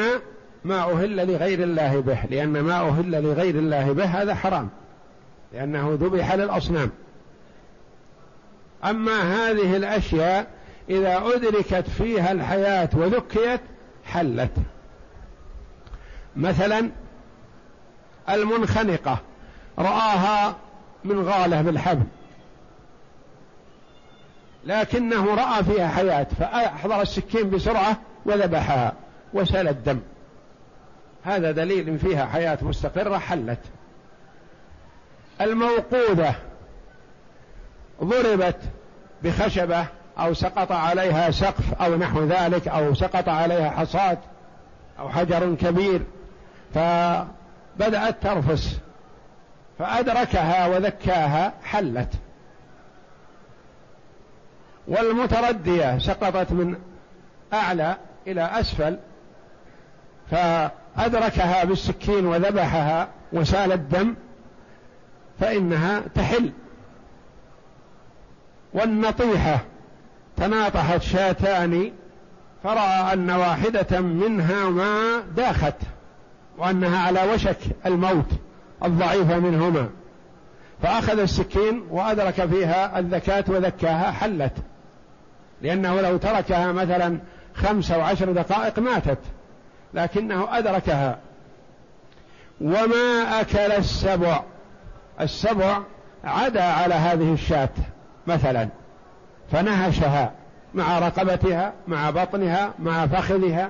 ما 0.65 0.91
أهل 0.91 1.27
لغير 1.31 1.63
الله 1.63 2.01
به 2.01 2.19
لأن 2.29 2.61
ما 2.61 2.79
أهل 2.79 3.23
لغير 3.23 3.55
الله 3.55 3.93
به 3.93 4.05
هذا 4.05 4.35
حرام 4.35 4.69
لأنه 5.53 5.97
ذبح 6.01 6.33
للأصنام. 6.33 6.91
أما 8.85 9.21
هذه 9.21 9.75
الأشياء 9.75 10.47
إذا 10.89 11.17
أدركت 11.17 11.89
فيها 11.89 12.31
الحياة 12.31 12.89
وذكيت 12.93 13.61
حلت. 14.05 14.51
مثلا 16.35 16.89
المنخنقة 18.29 19.17
رآها 19.79 20.55
من 21.03 21.19
غالة 21.23 21.61
بالحبل 21.61 22.05
لكنه 24.65 25.35
رأى 25.35 25.63
فيها 25.63 25.87
حياة 25.87 26.27
فأحضر 26.39 27.01
السكين 27.01 27.49
بسرعة 27.49 27.97
وذبحها 28.25 28.93
وسال 29.33 29.67
الدم. 29.67 29.99
هذا 31.23 31.51
دليل 31.51 31.99
فيها 31.99 32.25
حياة 32.25 32.57
مستقرة 32.61 33.17
حلت. 33.17 33.59
الموقوذة 35.41 36.35
ضربت 38.03 38.59
بخشبة 39.23 39.85
أو 40.19 40.33
سقط 40.33 40.71
عليها 40.71 41.31
سقف 41.31 41.81
أو 41.81 41.95
نحو 41.97 42.23
ذلك 42.23 42.67
أو 42.67 42.93
سقط 42.93 43.29
عليها 43.29 43.69
حصاد 43.69 44.17
أو 44.99 45.09
حجر 45.09 45.55
كبير 45.55 46.01
فبدأت 46.73 48.23
ترفس 48.23 48.79
فأدركها 49.79 50.67
وذكاها 50.67 51.53
حلت. 51.63 52.09
والمتردية 54.87 55.97
سقطت 55.99 56.51
من 56.51 56.75
أعلى 57.53 57.95
إلى 58.27 58.41
أسفل 58.41 58.97
فأدركها 60.97 61.63
بالسكين 61.63 62.25
وذبحها 62.25 63.07
وسال 63.33 63.71
الدم 63.71 64.15
فإنها 65.39 65.99
تحل. 66.15 66.51
والنطيحة 68.73 69.59
تناطحت 70.37 71.01
شاتان 71.01 71.91
فرأى 72.63 73.13
أن 73.13 73.31
واحدة 73.31 74.01
منها 74.01 74.69
ما 74.69 75.19
داخت 75.35 75.75
وأنها 76.57 76.99
على 76.99 77.33
وشك 77.33 77.59
الموت 77.85 78.31
الضعيفة 78.83 79.39
منهما. 79.39 79.89
فأخذ 80.81 81.19
السكين 81.19 81.83
وأدرك 81.89 82.45
فيها 82.45 82.99
الذكاة 82.99 83.43
وذكاها 83.47 84.11
حلت 84.11 84.53
لأنه 85.61 86.01
لو 86.01 86.17
تركها 86.17 86.71
مثلا 86.71 87.19
خمس 87.53 87.91
أو 87.91 88.01
عشر 88.01 88.31
دقائق 88.31 88.79
ماتت. 88.79 89.19
لكنه 89.93 90.57
أدركها. 90.57 91.17
وما 92.61 93.41
أكل 93.41 93.57
السبع. 93.57 94.43
السبع 95.21 95.79
عدا 96.23 96.63
على 96.63 96.93
هذه 96.93 97.33
الشاة 97.33 97.69
مثلا. 98.27 98.67
فنهشها 99.51 100.31
مع 100.73 100.99
رقبتها 100.99 101.73
مع 101.87 102.09
بطنها 102.09 102.73
مع 102.79 103.07
فخذها. 103.07 103.69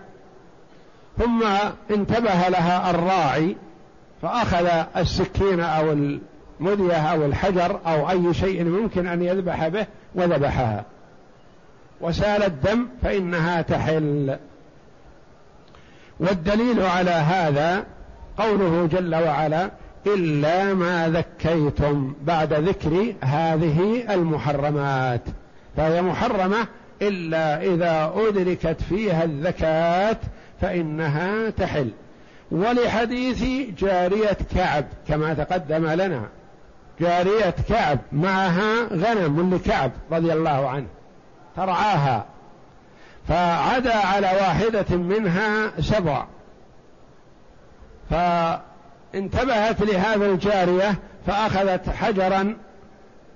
ثم 1.18 1.44
انتبه 1.92 2.50
لها 2.50 2.90
الراعي 2.90 3.56
فأخذ 4.22 4.68
السكين 4.98 5.60
أو 5.60 5.92
المدية 5.92 7.12
أو 7.12 7.26
الحجر 7.26 7.80
أو 7.86 8.10
أي 8.10 8.34
شيء 8.34 8.64
ممكن 8.64 9.08
أن 9.08 9.24
يذبح 9.24 9.68
به 9.68 9.86
وذبحها. 10.16 10.84
وسال 12.02 12.44
الدم 12.44 12.88
فإنها 13.02 13.62
تحل. 13.62 14.38
والدليل 16.20 16.82
على 16.82 17.12
هذا 17.12 17.84
قوله 18.38 18.90
جل 18.92 19.16
وعلا 19.16 19.72
إلا 20.08 20.74
ما 20.74 21.10
ذكيتم 21.10 22.14
بعد 22.22 22.54
ذكر 22.54 23.14
هذه 23.22 24.06
المحرمات. 24.14 25.22
فهي 25.78 26.02
محرمة 26.02 26.68
إلا 27.02 27.62
إذا 27.62 28.14
أدركت 28.16 28.82
فيها 28.90 29.24
الذكاة 29.24 30.18
فإنها 30.62 31.50
تحل. 31.50 31.90
ولحديث 32.52 33.44
جارية 33.80 34.38
كعب 34.56 34.86
كما 35.08 35.34
تقدم 35.34 35.88
لنا. 35.88 36.22
جارية 37.00 37.56
كعب 37.70 38.00
معها 38.12 38.84
غنم 38.94 39.54
لكعب 39.56 39.92
رضي 40.12 40.34
الله 40.34 40.70
عنه. 40.70 40.88
ترعاها. 41.56 42.26
فعدا 43.28 43.96
على 43.96 44.28
واحدة 44.28 44.98
منها 44.98 45.82
سبع. 45.82 46.26
فانتبهت 48.10 49.82
لهذا 49.82 50.26
الجارية 50.26 50.96
فأخذت 51.28 51.90
حجرا 51.90 52.58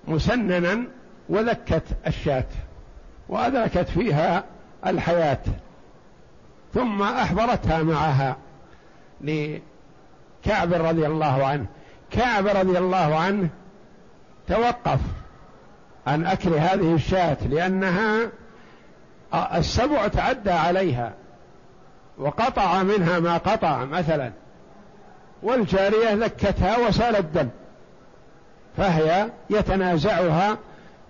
مسننا 0.08 0.84
وذكت 1.30 1.84
الشاة 2.08 2.45
وأدركت 3.30 3.89
فيها 3.89 4.43
الحياة 4.86 5.39
ثم 6.73 7.02
أحضرتها 7.02 7.84
معها 7.84 8.38
لكعب 9.21 10.73
رضي 10.73 11.06
الله 11.08 11.45
عنه. 11.45 11.65
كعب 12.12 12.47
رضي 12.47 12.78
الله 12.78 13.19
عنه 13.19 13.50
توقف 14.47 15.00
عن 16.08 16.26
أكل 16.26 16.54
هذه 16.54 16.93
الشاة 16.95 17.38
لأنها 17.50 18.30
السبع 19.34 20.08
تعدى 20.08 20.52
عليها 20.52 21.13
وقطع 22.18 22.84
منها 22.84 23.20
ما 23.20 23.38
قطع 23.38 23.86
مثلا 23.86 24.32
والجارية 25.44 26.13
ذكتها 26.13 26.78
وسال 26.78 27.16
الدم 27.16 27.50
فهي 28.78 29.30
يتنازعها 29.50 30.58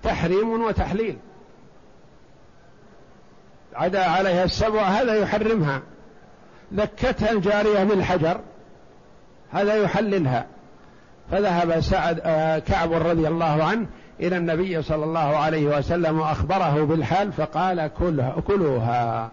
تحريم 0.03 0.61
وتحليل. 0.61 1.17
عدا 3.75 4.03
عليها 4.03 4.43
السبع 4.43 4.81
هذا 4.81 5.13
يحرمها. 5.13 5.81
ذكتها 6.73 7.31
الجارية 7.31 7.83
بالحجر 7.83 8.39
هذا 9.51 9.75
يحللها. 9.75 10.45
فذهب 11.31 11.79
سعد 11.79 12.21
آه 12.23 12.59
كعب 12.59 12.93
رضي 12.93 13.27
الله 13.27 13.63
عنه 13.63 13.87
إلى 14.19 14.37
النبي 14.37 14.81
صلى 14.81 15.03
الله 15.03 15.37
عليه 15.37 15.77
وسلم 15.77 16.19
وأخبره 16.19 16.85
بالحال 16.85 17.31
فقال 17.31 17.89
كلها 17.99 18.35
كلوها. 18.47 19.31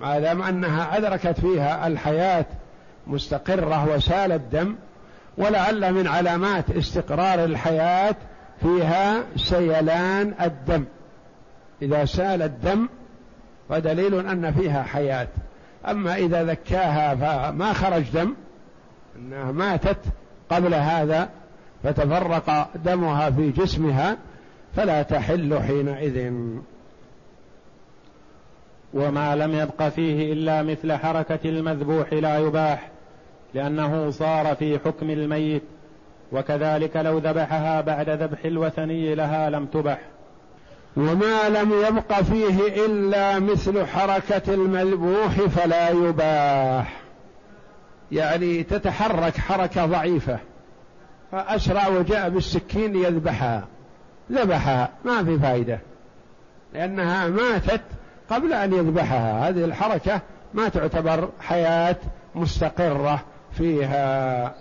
ما 0.00 0.18
دام 0.20 0.42
أنها 0.42 0.96
أدركت 0.96 1.40
فيها 1.40 1.86
الحياة 1.86 2.46
مستقرة 3.06 3.88
وسال 3.94 4.32
الدم 4.32 4.74
ولعل 5.38 5.92
من 5.92 6.06
علامات 6.06 6.70
استقرار 6.70 7.44
الحياة 7.44 8.16
فيها 8.60 9.22
سيلان 9.36 10.34
الدم. 10.40 10.84
إذا 11.82 12.04
سال 12.04 12.42
الدم 12.42 12.88
فدليل 13.68 14.26
أن 14.26 14.52
فيها 14.52 14.82
حياة. 14.82 15.28
أما 15.88 16.16
إذا 16.16 16.44
ذكاها 16.44 17.14
فما 17.14 17.72
خرج 17.72 18.02
دم 18.14 18.34
أنها 19.16 19.52
ماتت 19.52 19.98
قبل 20.50 20.74
هذا 20.74 21.28
فتفرق 21.84 22.70
دمها 22.84 23.30
في 23.30 23.50
جسمها 23.50 24.16
فلا 24.76 25.02
تحل 25.02 25.58
حينئذ. 25.58 26.32
وما 28.94 29.36
لم 29.36 29.54
يبق 29.54 29.88
فيه 29.88 30.32
إلا 30.32 30.62
مثل 30.62 30.92
حركة 30.92 31.38
المذبوح 31.44 32.12
لا 32.12 32.38
يباح 32.38 32.90
لأنه 33.54 34.10
صار 34.10 34.54
في 34.54 34.78
حكم 34.78 35.10
الميت 35.10 35.62
وكذلك 36.32 36.96
لو 36.96 37.18
ذبحها 37.18 37.80
بعد 37.80 38.10
ذبح 38.10 38.44
الوثني 38.44 39.14
لها 39.14 39.50
لم 39.50 39.66
تبح. 39.66 39.98
وما 40.96 41.48
لم 41.48 41.72
يبق 41.88 42.20
فيه 42.20 42.86
إلا 42.86 43.38
مثل 43.38 43.86
حركة 43.86 44.54
المذبوح 44.54 45.30
فلا 45.30 45.90
يباح. 45.90 47.00
يعني 48.12 48.62
تتحرك 48.62 49.36
حركة 49.36 49.86
ضعيفة. 49.86 50.38
فأسرع 51.32 51.88
وجاء 51.88 52.28
بالسكين 52.28 52.96
يذبحها 52.96 53.64
ذبحها 54.32 54.88
ما 55.04 55.24
في 55.24 55.38
فائدة 55.38 55.80
لأنها 56.74 57.28
ماتت 57.28 57.82
قبل 58.30 58.52
أن 58.52 58.72
يذبحها. 58.72 59.48
هذه 59.48 59.64
الحركة 59.64 60.20
ما 60.54 60.68
تعتبر 60.68 61.28
حياة 61.40 61.96
مستقرة 62.34 63.24
فيها. 63.52 64.54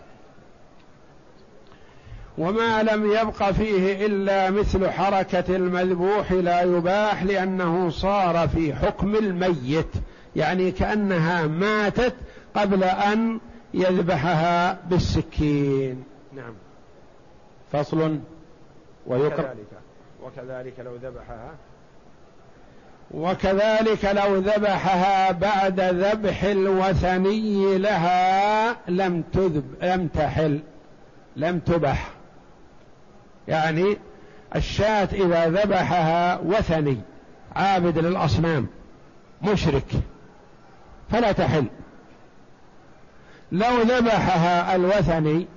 وما 2.38 2.84
لم 2.84 3.12
يبق 3.12 3.52
فيه 3.52 4.06
إلا 4.06 4.50
مثل 4.50 4.90
حركة 4.90 5.56
المذبوح 5.56 6.32
لا 6.32 6.62
يباح 6.62 7.24
لأنه 7.24 7.90
صار 7.90 8.48
في 8.48 8.76
حكم 8.76 9.16
الميت. 9.16 9.94
يعني 10.36 10.72
كأنها 10.72 11.48
ماتت 11.48 12.16
قبل 12.56 12.84
أن 12.84 13.40
يذبحها 13.74 14.78
بالسكين. 14.90 16.04
نعم. 16.34 16.54
فصل 17.72 18.20
ويكره 19.08 19.34
وكذلك, 19.34 19.68
وكذلك 20.24 20.80
لو 20.80 20.96
ذبحها. 20.96 21.52
وكذلك 23.12 24.06
لو 24.06 24.36
ذبحها 24.36 25.32
بعد 25.32 25.80
ذبح 25.80 26.44
الوثني 26.44 27.78
لها 27.78 28.72
لم 28.88 29.22
تذب 29.22 29.76
لم 29.82 30.08
تحل 30.08 30.60
لم 31.36 31.60
تبح 31.60 32.10
يعني 33.48 33.98
الشاة 34.56 35.10
إذا 35.14 35.50
ذبحها 35.50 36.40
وثني 36.40 36.98
عابد 37.56 37.98
للأصنام 37.98 38.68
مشرك 39.42 39.86
فلا 41.12 41.32
تحل. 41.32 41.66
لو 43.52 43.82
ذبحها 43.82 44.76
الوثني 44.76 45.48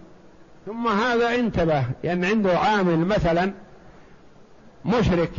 ثم 0.67 0.89
هذا 0.89 1.35
انتبه 1.35 1.85
لأن 2.05 2.25
عنده 2.25 2.59
عامل 2.59 2.99
مثلا 2.99 3.53
مشرك 4.85 5.31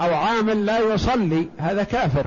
أو 0.00 0.14
عامل 0.14 0.66
لا 0.66 0.78
يصلي 0.78 1.48
هذا 1.58 1.82
كافر. 1.82 2.26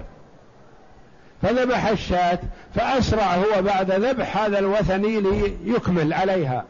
فذبح 1.42 1.88
الشاة 1.88 2.40
فأسرع 2.76 3.36
هو 3.36 3.62
بعد 3.62 3.92
ذبح 3.92 4.38
هذا 4.38 4.60
الوثني 4.60 5.22
ليكمل 5.66 6.14
عليها 6.14 6.66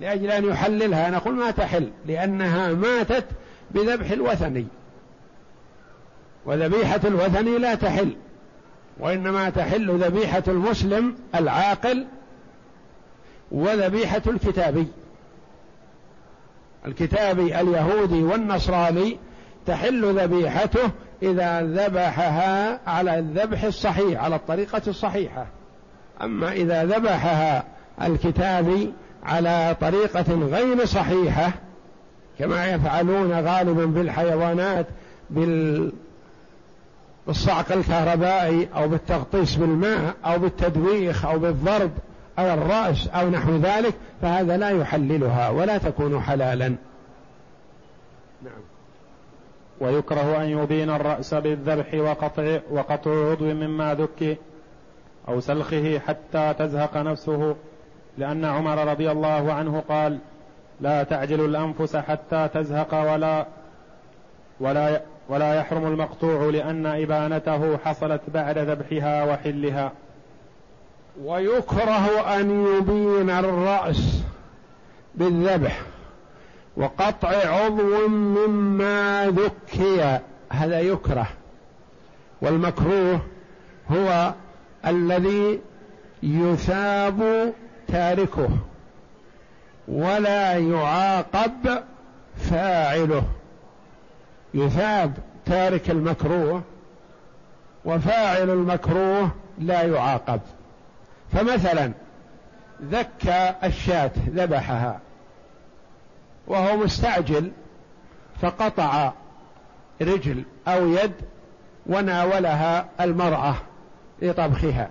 لأجل 0.00 0.30
أن 0.30 0.44
يحللها. 0.44 1.10
نقول 1.10 1.34
ما 1.34 1.50
تحل 1.50 1.90
لأنها 2.06 2.72
ماتت 2.72 3.24
بذبح 3.70 4.10
الوثني. 4.10 4.66
وذبيحة 6.46 7.00
الوثني 7.04 7.58
لا 7.58 7.74
تحل 7.74 8.16
وإنما 9.00 9.50
تحل 9.50 9.98
ذبيحة 9.98 10.42
المسلم 10.48 11.14
العاقل 11.34 12.06
وذبيحة 13.50 14.22
الكتابي. 14.26 14.86
الكتابي 16.86 17.60
اليهودي 17.60 18.22
والنصراني 18.22 19.18
تحل 19.66 20.20
ذبيحته 20.20 20.90
إذا 21.22 21.62
ذبحها 21.62 22.80
على 22.86 23.18
الذبح 23.18 23.64
الصحيح 23.64 24.24
على 24.24 24.36
الطريقة 24.36 24.82
الصحيحة. 24.86 25.46
أما 26.22 26.52
إذا 26.52 26.84
ذبحها 26.84 27.64
الكتابي 28.02 28.92
على 29.22 29.76
طريقة 29.80 30.34
غير 30.34 30.84
صحيحة 30.84 31.52
كما 32.38 32.66
يفعلون 32.66 33.32
غالبا 33.32 33.84
بالحيوانات 33.84 34.86
بال 35.30 35.92
بالصعق 37.26 37.72
الكهربائي 37.72 38.68
أو 38.76 38.88
بالتغطيس 38.88 39.54
بالماء 39.54 40.14
أو 40.24 40.38
بالتدويخ 40.38 41.24
أو 41.24 41.38
بالضرب 41.38 41.90
على 42.38 42.54
الرأس 42.54 43.08
أو 43.08 43.30
نحو 43.30 43.56
ذلك 43.56 43.94
فهذا 44.22 44.56
لا 44.56 44.70
يحللها 44.70 45.50
ولا 45.50 45.78
تكون 45.78 46.20
حلالا. 46.20 46.68
نعم. 48.42 48.62
ويكره 49.80 50.42
أن 50.42 50.48
يبين 50.48 50.90
الرأس 50.90 51.34
بالذبح 51.34 51.94
وقطع, 51.94 52.58
وقطع 52.70 53.30
عضو 53.30 53.44
مما 53.44 53.94
ذكي 53.94 54.36
أو 55.28 55.40
سلخه 55.40 55.98
حتى 55.98 56.54
تزهق 56.58 56.96
نفسه 56.96 57.56
لأن 58.18 58.44
عمر 58.44 58.90
رضي 58.90 59.10
الله 59.10 59.52
عنه 59.52 59.82
قال 59.88 60.18
لا 60.80 61.02
تعجل 61.02 61.44
الأنفس 61.44 61.96
حتى 61.96 62.48
تزهق 62.54 63.12
ولا 63.12 63.46
ولا 64.60 65.00
ولا 65.28 65.54
يحرم 65.54 65.86
المقطوع 65.86 66.50
لأن 66.50 66.86
إبانته 66.86 67.76
حصلت 67.76 68.20
بعد 68.34 68.58
ذبحها 68.58 69.24
وحلها. 69.24 69.92
ويكره 71.24 72.36
أن 72.40 72.66
يبين 72.66 73.30
الرأس 73.30 74.22
بالذبح 75.14 75.82
وقطع 76.76 77.28
عضو 77.28 78.08
مما 78.08 79.30
ذكي 79.30 80.20
هذا 80.50 80.80
يكره. 80.80 81.26
والمكروه 82.42 83.20
هو 83.90 84.34
الذي 84.86 85.60
يثاب 86.22 87.52
تاركه 87.88 88.48
ولا 89.88 90.58
يعاقب 90.58 91.82
فاعله. 92.36 93.22
يثاب 94.54 95.12
تارك 95.46 95.90
المكروه 95.90 96.62
وفاعل 97.84 98.50
المكروه 98.50 99.30
لا 99.58 99.82
يعاقب. 99.82 100.40
فمثلا 101.36 101.92
ذكى 102.82 103.54
الشاة 103.64 104.10
ذبحها 104.28 105.00
وهو 106.46 106.76
مستعجل 106.76 107.52
فقطع 108.42 109.12
رجل 110.02 110.44
أو 110.68 110.88
يد 110.88 111.12
وناولها 111.86 112.86
المرأة 113.00 113.54
لطبخها 114.22 114.90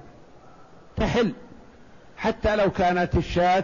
تحل 0.98 1.34
حتى 2.18 2.56
لو 2.56 2.72
كانت 2.72 3.16
الشاة 3.16 3.64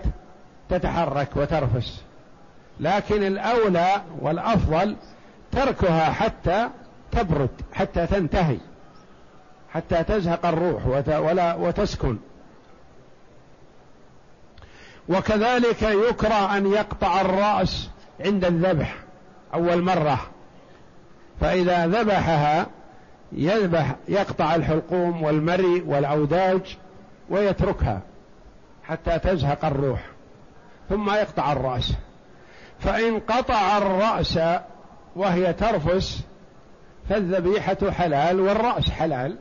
تتحرك 0.69 1.29
وترفس. 1.35 2.01
لكن 2.79 3.23
الأولى 3.23 4.01
والأفضل 4.21 4.95
تركها 5.51 6.11
حتى 6.11 6.69
تبرد 7.11 7.49
حتى 7.73 8.07
تنتهي 8.07 8.57
حتى 9.73 10.03
تزهق 10.03 10.45
الروح 10.45 10.85
ولا 11.07 11.55
وتسكن. 11.55 12.17
وكذلك 15.09 15.81
يكره 15.81 16.57
أن 16.57 16.71
يقطع 16.71 17.21
الرأس 17.21 17.89
عند 18.25 18.45
الذبح 18.45 18.95
أول 19.53 19.81
مرة. 19.81 20.19
فإذا 21.41 21.87
ذبحها 21.87 22.67
يذبح 23.31 23.95
يقطع 24.07 24.55
الحلقوم 24.55 25.23
والمري 25.23 25.81
والأوداج 25.81 26.77
ويتركها 27.29 27.99
حتى 28.83 29.19
تزهق 29.19 29.65
الروح 29.65 30.01
ثم 30.89 31.09
يقطع 31.09 31.51
الرأس. 31.51 31.93
فإن 32.79 33.19
قطع 33.19 33.77
الرأس 33.77 34.39
وهي 35.15 35.53
ترفس 35.53 36.21
فالذبيحة 37.09 37.91
حلال 37.91 38.39
والرأس 38.39 38.89
حلال 38.89 39.37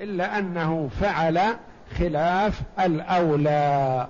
إلا 0.00 0.38
أنه 0.38 0.88
فعل 1.00 1.40
خلاف 1.98 2.62
الأولى. 2.80 4.08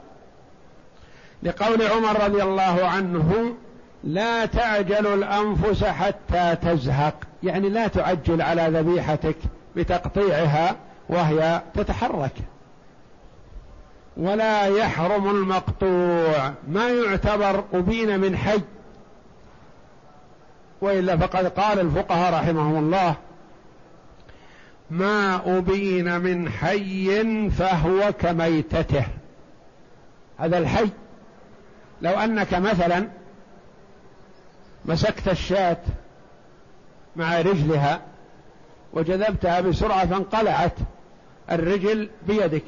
لقول 1.42 1.82
عمر 1.82 2.24
رضي 2.24 2.42
الله 2.42 2.86
عنه 2.86 3.54
لا 4.04 4.46
تعجل 4.46 5.06
الأنفس 5.06 5.84
حتى 5.84 6.56
تزهق. 6.62 7.14
يعني 7.42 7.68
لا 7.68 7.88
تعجل 7.88 8.42
على 8.42 8.68
ذبيحتك 8.78 9.36
بتقطيعها 9.76 10.76
وهي 11.08 11.62
تتحرك. 11.74 12.32
ولا 14.16 14.66
يحرم 14.66 15.30
المقطوع. 15.30 16.52
ما 16.68 16.88
يعتبر 16.88 17.64
أبين 17.72 18.20
من 18.20 18.36
حي. 18.36 18.60
وإلا 20.80 21.16
فقد 21.16 21.46
قال 21.46 21.80
الفقهاء 21.80 22.34
رحمهم 22.34 22.78
الله 22.78 23.14
ما 24.90 25.40
أبين 25.58 26.20
من 26.20 26.48
حي 26.48 27.50
فهو 27.50 28.12
كميتته. 28.12 29.04
هذا 30.38 30.58
الحي. 30.58 30.88
لو 32.02 32.12
أنك 32.12 32.54
مثلا 32.54 33.08
مسكت 34.84 35.28
الشاة 35.28 35.78
مع 37.16 37.40
رجلها 37.40 38.00
وجذبتها 38.92 39.60
بسرعة 39.60 40.06
فانقلعت 40.06 40.74
الرجل 41.50 42.10
بيدك 42.26 42.64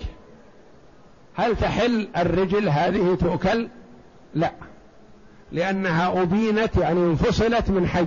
هل 1.34 1.56
تحل 1.56 2.08
الرجل 2.16 2.68
هذه 2.68 3.14
تؤكل؟ 3.20 3.68
لا 4.34 4.52
لأنها 5.52 6.22
أبينت 6.22 6.76
يعني 6.76 7.00
انفصلت 7.00 7.70
من 7.70 7.88
حي 7.88 8.06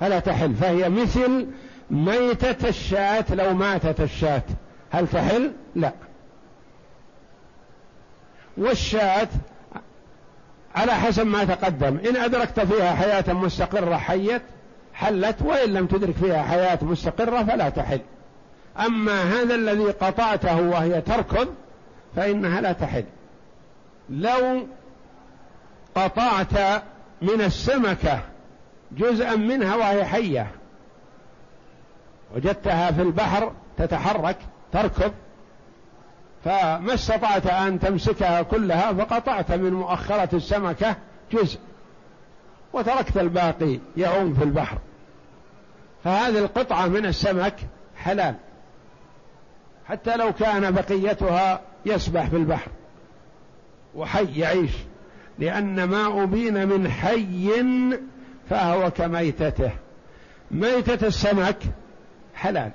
فلا 0.00 0.18
تحل. 0.18 0.54
فهي 0.54 0.88
مثل 0.88 1.46
ميتة 1.90 2.68
الشاة 2.68 3.24
لو 3.34 3.54
ماتت 3.54 4.00
الشاة 4.00 4.42
هل 4.90 5.08
تحل؟ 5.08 5.52
لا. 5.74 5.92
والشاة 8.56 9.28
على 10.74 10.92
حسب 10.92 11.26
ما 11.26 11.44
تقدم. 11.44 11.98
إن 12.08 12.16
أدركت 12.16 12.60
فيها 12.60 12.94
حياة 12.94 13.32
مستقرة 13.32 13.96
حيت 13.96 14.42
حلت 14.94 15.42
وإن 15.42 15.72
لم 15.72 15.86
تدرك 15.86 16.14
فيها 16.14 16.42
حياة 16.42 16.78
مستقرة 16.82 17.42
فلا 17.42 17.68
تحل. 17.68 18.00
أما 18.78 19.22
هذا 19.22 19.54
الذي 19.54 19.84
قطعته 19.84 20.60
وهي 20.60 21.00
تركض 21.00 21.48
فإنها 22.16 22.60
لا 22.60 22.72
تحل. 22.72 23.04
لو 24.10 24.66
قطعت 25.94 26.82
من 27.22 27.40
السمكة 27.40 28.20
جزءا 28.92 29.36
منها 29.36 29.76
وهي 29.76 30.04
حية 30.04 30.50
وجدتها 32.34 32.90
في 32.90 33.02
البحر 33.02 33.52
تتحرك 33.78 34.36
تركض 34.72 35.12
فما 36.44 36.94
استطعت 36.94 37.46
أن 37.46 37.80
تمسكها 37.80 38.42
كلها 38.42 38.92
فقطعت 38.92 39.52
من 39.52 39.72
مؤخرة 39.72 40.36
السمكة 40.36 40.96
جزء 41.32 41.58
وتركت 42.72 43.16
الباقي 43.16 43.78
يعوم 43.96 44.34
في 44.34 44.44
البحر. 44.44 44.78
فهذه 46.04 46.38
القطعة 46.38 46.86
من 46.86 47.06
السمك 47.06 47.54
حلال 47.96 48.34
حتى 49.86 50.16
لو 50.16 50.32
كان 50.32 50.70
بقيتها 50.70 51.60
يسبح 51.86 52.28
في 52.28 52.36
البحر 52.36 52.70
وحي 53.94 54.40
يعيش 54.40 54.72
لأن 55.38 55.84
ما 55.84 56.22
أبين 56.22 56.68
من 56.68 56.90
حي 56.90 57.50
فهو 58.50 58.90
كميتته. 58.90 59.70
ميتة 60.50 61.06
السمك 61.06 61.58
حلال 62.34 62.70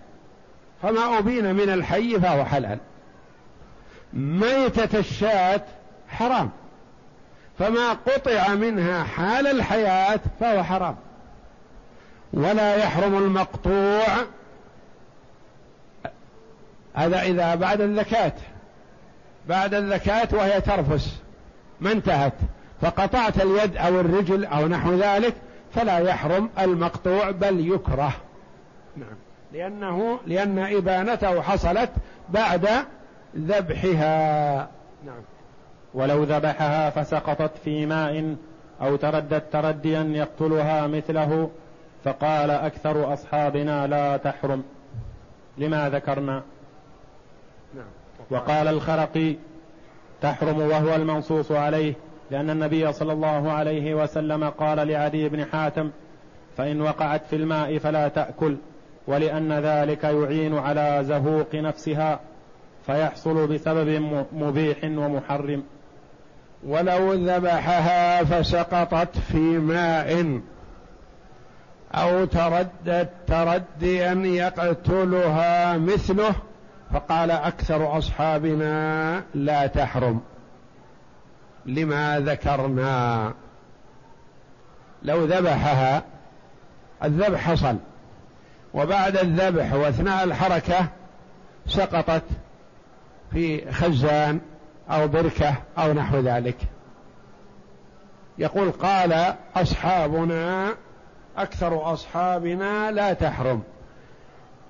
فما 0.82 1.17
أبين 1.19 1.56
من 1.56 1.69
الحي 1.69 2.19
فهو 2.19 2.45
حلال. 2.45 2.80
ميتة 4.15 4.99
الشاة 4.99 5.62
حرام. 6.10 6.49
فما 7.60 7.89
قطع 7.93 8.56
منها 8.56 9.04
حال 9.04 9.47
الحياة 9.47 10.19
فهو 10.39 10.63
حرام. 10.63 10.95
ولا 12.34 12.75
يحرم 12.75 13.17
المقطوع. 13.17 14.06
هذا 16.93 17.21
إذا 17.21 17.56
بعد 17.56 17.82
الذكاة 17.82 18.34
بعد 19.49 19.73
الذكاة 19.73 20.28
وهي 20.34 20.62
ترفس. 20.62 21.15
ما 21.82 21.91
انتهت. 21.91 22.34
فقطعت 22.82 23.41
اليد 23.41 23.78
أو 23.78 23.99
الرجل 23.99 24.45
أو 24.45 24.67
نحو 24.67 24.93
ذلك 24.93 25.34
فلا 25.75 25.99
يحرم 25.99 26.49
المقطوع 26.60 27.32
بل 27.32 27.67
يكره. 27.73 28.13
نعم. 28.97 29.15
لأنه 29.54 30.19
لأن 30.28 30.60
إبانته 30.60 31.41
حصلت 31.41 31.89
بعد 32.30 32.69
ذبحها. 33.38 34.58
نعم. 35.06 35.21
ولو 35.93 36.24
ذبحها 36.24 36.89
فسقطت 36.89 37.58
في 37.63 37.86
ماء 37.86 38.36
أو 38.82 38.95
تردت 38.95 39.43
ترديا 39.54 40.02
يقتلها 40.02 40.88
مثله 40.88 41.50
فقال 42.04 42.52
أكثر 42.52 43.13
أصحابنا 43.13 43.88
لا 43.88 44.17
تحرم. 44.17 44.63
لما 45.58 45.89
ذكرنا؟ 45.89 46.43
نعم. 47.76 47.86
وقال 48.30 48.67
الخرقي 48.67 49.36
تحرم 50.21 50.60
وهو 50.60 50.95
المنصوص 50.95 51.52
عليه 51.52 51.93
لأن 52.32 52.50
النبي 52.50 52.93
صلى 52.93 53.13
الله 53.13 53.52
عليه 53.52 53.95
وسلم 53.95 54.50
قال 54.50 54.88
لعدي 54.88 55.30
بن 55.30 55.45
حاتم 55.45 55.91
فإن 56.58 56.82
وقعت 56.82 57.26
في 57.26 57.36
الماء 57.36 57.78
فلا 57.78 58.08
تأكل 58.08 58.58
ولأن 59.08 59.54
ذلك 59.54 60.04
يعين 60.04 60.58
على 60.58 61.00
زهوق 61.04 61.56
نفسها. 61.56 62.19
فيحصل 62.86 63.48
بسبب 63.48 64.26
مبيح 64.34 64.78
ومحرم. 64.84 65.63
ولو 66.63 67.13
ذبحها 67.13 68.24
فسقطت 68.24 69.17
في 69.17 69.38
ماء 69.38 70.41
أو 71.93 72.26
تردت 72.26 73.10
ترديا 73.28 74.13
يقتلها 74.13 75.78
مثله 75.78 76.36
فقال 76.93 77.32
أكثر 77.32 77.98
أصحابنا 77.98 79.24
لا 79.34 79.67
تحرم. 79.67 80.21
لما 81.65 82.19
ذكرنا 82.19 83.34
لو 85.04 85.26
ذبحها 85.26 86.04
الذبح 87.04 87.39
حصل. 87.39 87.76
وبعد 88.74 89.17
الذبح 89.17 89.74
واثناء 89.74 90.24
الحركة 90.24 90.88
سقطت 91.67 92.24
في 93.36 93.71
خزان 93.71 94.39
أو 94.89 95.08
بركة 95.08 95.56
أو 95.78 95.93
نحو 95.93 96.19
ذلك. 96.19 96.58
يقول 98.38 98.71
قال 98.71 99.36
أصحابنا 99.56 100.74
أكثر 101.38 101.93
أصحابنا 101.93 102.91
لا 102.91 103.13
تحرم 103.13 103.63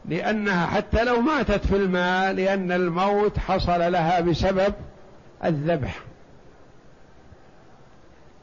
لأنها 0.06 0.66
حتى 0.66 1.04
لو 1.04 1.22
ماتت 1.22 1.66
في 1.66 1.76
الماء 1.76 2.34
لأن 2.34 2.72
الموت 2.72 3.40
حصل 3.40 3.92
لها 3.92 4.22
بسبب 4.22 4.74
الذبح. 5.44 6.00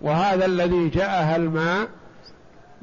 وهذا 0.01 0.45
الذي 0.45 0.89
جاءها 0.89 1.37
الماء 1.37 1.89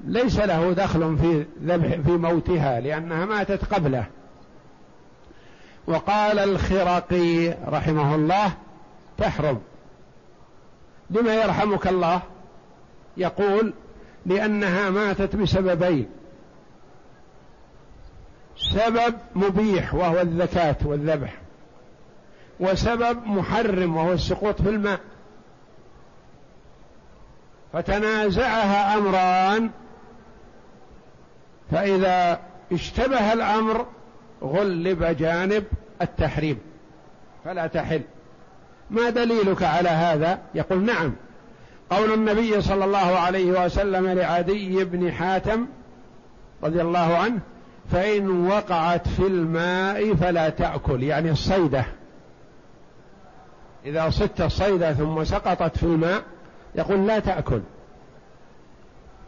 ليس 0.06 0.39
له 0.39 0.73
دخل 0.73 1.17
في 1.17 1.45
ذبح 1.63 1.95
في 2.06 2.12
موتها 2.12 2.80
لأنها 2.80 3.25
ماتت 3.25 3.73
قبله. 3.73 4.06
وقال 5.89 6.39
الخرقي 6.39 7.49
رحمه 7.49 8.15
الله 8.15 8.52
تحرم. 9.17 9.62
لما 11.10 11.36
يرحمك 11.36 11.88
الله 11.88 12.21
يقول 13.17 13.73
لأنها 14.25 14.89
ماتت 14.89 15.36
بسببين. 15.36 16.10
سبب 18.58 19.15
مبيح 19.36 19.93
وهو 19.93 20.21
الذكاة 20.21 20.75
والذبح. 20.86 21.34
وسبب 22.60 23.28
محرم 23.28 23.97
وهو 23.97 24.13
السقوط 24.13 24.62
في 24.62 24.69
الماء. 24.69 24.99
فتنازعها 27.73 28.97
أمران. 28.97 29.69
فإذا 31.71 32.39
اشتبه 32.71 33.34
الأمر 33.34 33.86
غلب 34.43 35.04
جانب 35.04 35.63
التحريم. 36.02 36.60
فلا 37.45 37.67
تحل. 37.67 38.02
ما 38.89 39.10
دليلك 39.10 39.63
على 39.63 39.89
هذا؟ 39.89 40.39
يقول 40.56 40.84
نعم. 40.84 41.13
قول 41.89 42.13
النبي 42.13 42.62
صلى 42.62 42.86
الله 42.86 43.19
عليه 43.19 43.65
وسلم 43.65 44.08
لعدي 44.08 44.84
بن 44.84 45.12
حاتم 45.12 45.67
رضي 46.63 46.82
الله 46.82 47.17
عنه 47.17 47.39
فإن 47.91 48.47
وقعت 48.47 49.08
في 49.08 49.28
الماء 49.28 50.15
فلا 50.15 50.49
تأكل. 50.49 51.04
يعني 51.04 51.32
الصيدة. 51.32 51.86
إذا 53.86 54.10
صدت 54.10 54.41
الصيدة 54.41 54.93
ثم 54.93 55.23
سقطت 55.23 55.78
في 55.78 55.84
الماء 55.84 56.23
يقول 56.75 57.08
لا 57.08 57.19
تأكل. 57.19 57.62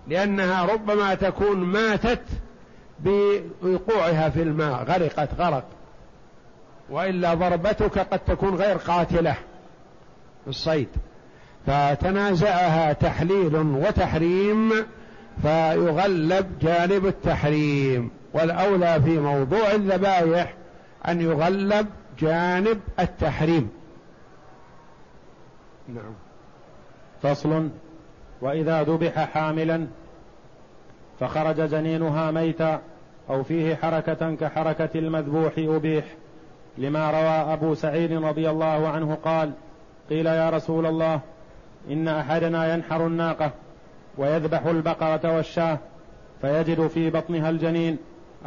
لأنها 0.07 0.65
ربما 0.65 1.15
تكون 1.15 1.57
ماتت 1.57 2.21
بوقوعها 3.03 4.29
في 4.29 4.41
الماء 4.41 4.83
غرقت 4.83 5.29
غرق. 5.37 5.63
وإلا 6.89 7.33
ضربتك 7.33 7.99
قد 7.99 8.19
تكون 8.19 8.55
غير 8.55 8.77
قاتلة 8.77 9.33
في 10.43 10.49
الصيد. 10.49 10.87
فتنازعها 11.67 12.93
تحليل 12.93 13.55
وتحريم 13.55 14.71
فيغلب 15.41 16.59
جانب 16.61 17.05
التحريم. 17.05 18.11
والأولى 18.33 19.01
في 19.01 19.19
موضوع 19.19 19.71
الذبائح 19.71 20.53
أن 21.07 21.21
يغلب 21.21 21.87
جانب 22.19 22.79
التحريم. 22.99 23.69
نعم. 25.87 26.13
فصل. 27.23 27.69
وإذا 28.41 28.83
ذبح 28.83 29.29
حاملا 29.33 29.87
فخرج 31.19 31.61
جنينها 31.61 32.31
ميتا. 32.31 32.81
أو 33.29 33.43
فيه 33.43 33.75
حركة 33.75 34.35
كحركة 34.35 34.89
المذبوح 34.95 35.53
أبيح. 35.57 36.05
لما 36.77 37.11
روى 37.11 37.53
أبو 37.53 37.73
سعيد 37.73 38.11
رضي 38.11 38.49
الله 38.49 38.87
عنه 38.87 39.15
قال 39.15 39.51
قيل 40.09 40.25
يا 40.25 40.49
رسول 40.49 40.85
الله 40.85 41.19
إن 41.89 42.07
أحدنا 42.07 42.73
ينحر 42.73 43.07
الناقة 43.07 43.51
ويذبح 44.17 44.65
البقرة 44.65 45.35
والشاة 45.35 45.79
فيجد 46.41 46.87
في 46.87 47.09
بطنها 47.09 47.49
الجنين 47.49 47.97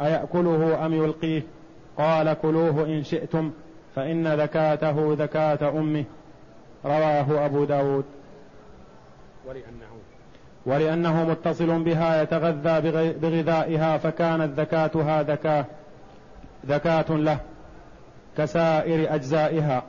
أيأكله 0.01 0.85
أم 0.85 0.93
يلقيه؟ 0.93 1.41
قال 1.97 2.33
كلوه 2.33 2.85
إن 2.85 3.03
شئتم 3.03 3.51
فإن 3.95 4.27
ذكاته 4.27 5.15
ذكاة 5.19 5.69
أمه. 5.69 6.03
رواه 6.85 7.45
أبو 7.45 7.65
داود. 7.65 8.05
ولأنه 9.47 9.94
ولأنه 10.65 11.29
متصل 11.29 11.83
بها 11.83 12.21
يتغذى 12.21 12.91
بغذائها 13.19 13.97
فكانت 13.97 14.59
ذكاتها 14.59 15.23
ذكاة 15.23 15.65
ذكاة 16.67 17.05
له 17.09 17.39
كسائر 18.37 19.15
أجزائها. 19.15 19.83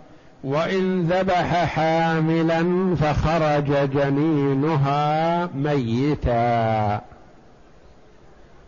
وإن 0.44 1.02
ذبح 1.02 1.64
حاملا 1.64 2.94
فخرج 2.96 3.90
جنينها 3.90 5.46
ميتا. 5.46 7.00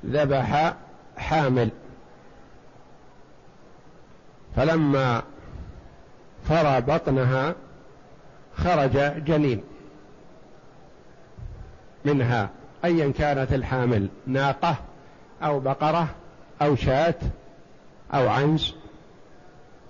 ذبح 0.07 0.75
حامل. 1.16 1.71
فلما 4.57 5.23
فرى 6.44 6.81
بطنها 6.81 7.55
خرج 8.57 9.25
جنين. 9.25 9.62
منها 12.12 12.51
ايا 12.85 13.12
كانت 13.12 13.53
الحامل 13.53 14.09
ناقة 14.27 14.77
أو 15.42 15.61
بقرة 15.61 16.09
أو 16.62 16.77
شاة 16.77 17.14
أو 18.14 18.29
عنز 18.29 18.75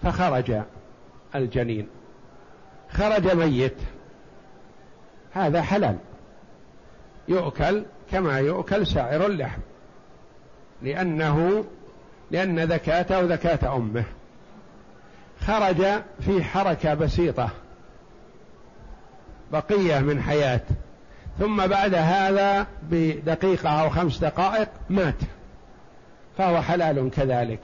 فخرج 0.02 0.62
الجنين. 1.34 1.88
خرج 2.90 3.34
ميت. 3.34 3.76
هذا 5.32 5.62
حلال. 5.62 5.96
يؤكل 7.28 7.84
كما 8.10 8.38
يؤكل 8.38 8.86
سائر 8.86 9.26
اللحم. 9.26 9.60
لأنه 10.82 11.64
لأن 12.30 12.60
ذكاته 12.60 13.20
ذكاة 13.20 13.76
أمه. 13.76 14.04
خرج 15.40 15.84
في 16.20 16.44
حركة 16.44 16.94
بسيطة. 16.94 17.50
بقية 19.52 19.98
من 19.98 20.22
حياة. 20.22 20.60
ثم 21.38 21.66
بعد 21.66 21.94
هذا 21.94 22.66
بدقيقة 22.82 23.70
أو 23.70 23.90
خمس 23.90 24.18
دقائق 24.18 24.68
مات. 24.90 25.14
فهو 26.38 26.62
حلال 26.62 27.10
كذلك. 27.10 27.60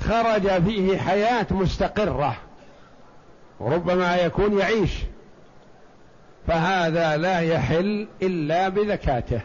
خرج 0.00 0.62
فيه 0.62 0.98
حياة 0.98 1.46
مستقرة. 1.50 2.36
وربما 3.60 4.16
يكون 4.16 4.58
يعيش. 4.58 4.92
فهذا 6.46 7.16
لا 7.16 7.40
يحل 7.40 8.08
إلا 8.22 8.68
بذكاته. 8.68 9.40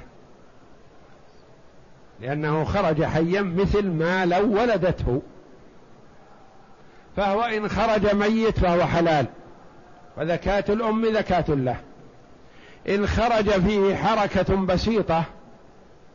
لأنه 2.22 2.63
خرج 2.63 3.04
حيا 3.04 3.41
مثل 3.41 3.88
ما 3.88 4.26
لو 4.26 4.62
ولدته. 4.62 5.22
فهو 7.17 7.41
إن 7.41 7.69
خرج 7.69 8.15
ميت 8.15 8.60
فهو 8.60 8.86
حلال. 8.86 9.26
وذكاة 10.17 10.63
الأم 10.69 11.06
ذكاة 11.06 11.45
له. 11.49 11.78
إن 12.89 13.08
خرج 13.08 13.49
فيه 13.49 13.95
حركة 13.95 14.56
بسيطة 14.56 15.23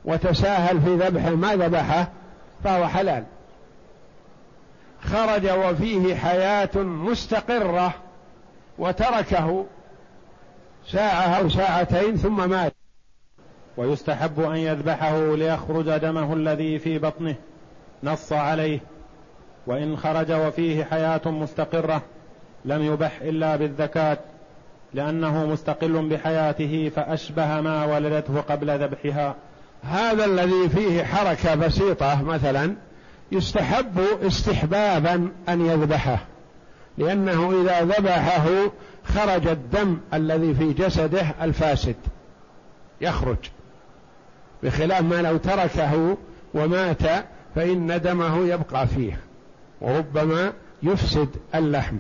وتساهل 0.05 0.81
في 0.81 0.95
ذبحه 0.95 1.31
ما 1.31 1.57
ذبحه 1.57 2.09
فهو 2.65 2.87
حلال. 2.87 3.25
خرج 5.03 5.49
وفيه 5.51 6.15
حياة 6.15 6.77
مستقرة 6.77 7.95
وتركه 8.79 9.67
ساعة 10.87 11.39
أو 11.39 11.49
ساعتين 11.49 12.17
ثم 12.17 12.51
مات. 12.51 12.73
ويستحب 13.77 14.41
أن 14.41 14.57
يذبحه 14.57 15.35
ليخرج 15.37 15.97
دمه 15.97 16.33
الذي 16.35 16.79
في 16.79 16.99
بطنه. 16.99 17.35
نص 18.03 18.33
عليه. 18.33 18.81
وإن 19.67 19.97
خرج 19.97 20.33
وفيه 20.33 20.85
حياة 20.85 21.21
مستقرة 21.27 22.03
لم 22.65 22.83
يبح 22.83 23.19
إلا 23.23 23.57
بالذكاة 23.57 24.19
لأنه 24.95 25.47
مستقل 25.47 26.09
بحياته 26.09 26.91
فأشبه 26.97 27.61
ما 27.61 27.85
ولدته 27.85 28.41
قبل 28.41 28.71
ذبحها. 28.71 29.35
هذا 29.83 30.25
الذي 30.25 30.69
فيه 30.69 31.05
حركة 31.05 31.55
بسيطة 31.55 32.23
مثلا 32.23 32.75
يستحب 33.33 34.01
استحبابا 34.23 35.29
أن 35.49 35.67
يذبحه 35.67 36.19
لأنه 36.99 37.63
إذا 37.63 37.81
ذبحه 37.81 38.47
خرج 39.05 39.47
الدم 39.47 39.99
الذي 40.15 40.55
في 40.55 40.73
جسده 40.73 41.27
الفاسد 41.43 41.97
يخرج. 43.01 43.37
بخلاف 44.63 45.01
ما 45.03 45.23
لو 45.23 45.37
تركه 45.37 46.17
ومات 46.55 47.03
فإن 47.55 48.01
دمه 48.01 48.47
يبقى 48.47 48.87
فيه 48.87 49.21
وربما 49.81 50.53
يفسد 50.83 51.29
اللحم. 51.55 51.97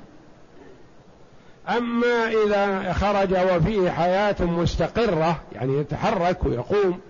أما 1.68 2.28
إذا 2.46 2.92
خرج 2.92 3.32
وفيه 3.32 3.90
حياة 3.90 4.36
مستقرة 4.40 5.40
يعني 5.52 5.78
يتحرك 5.78 6.44
ويقوم 6.44 7.00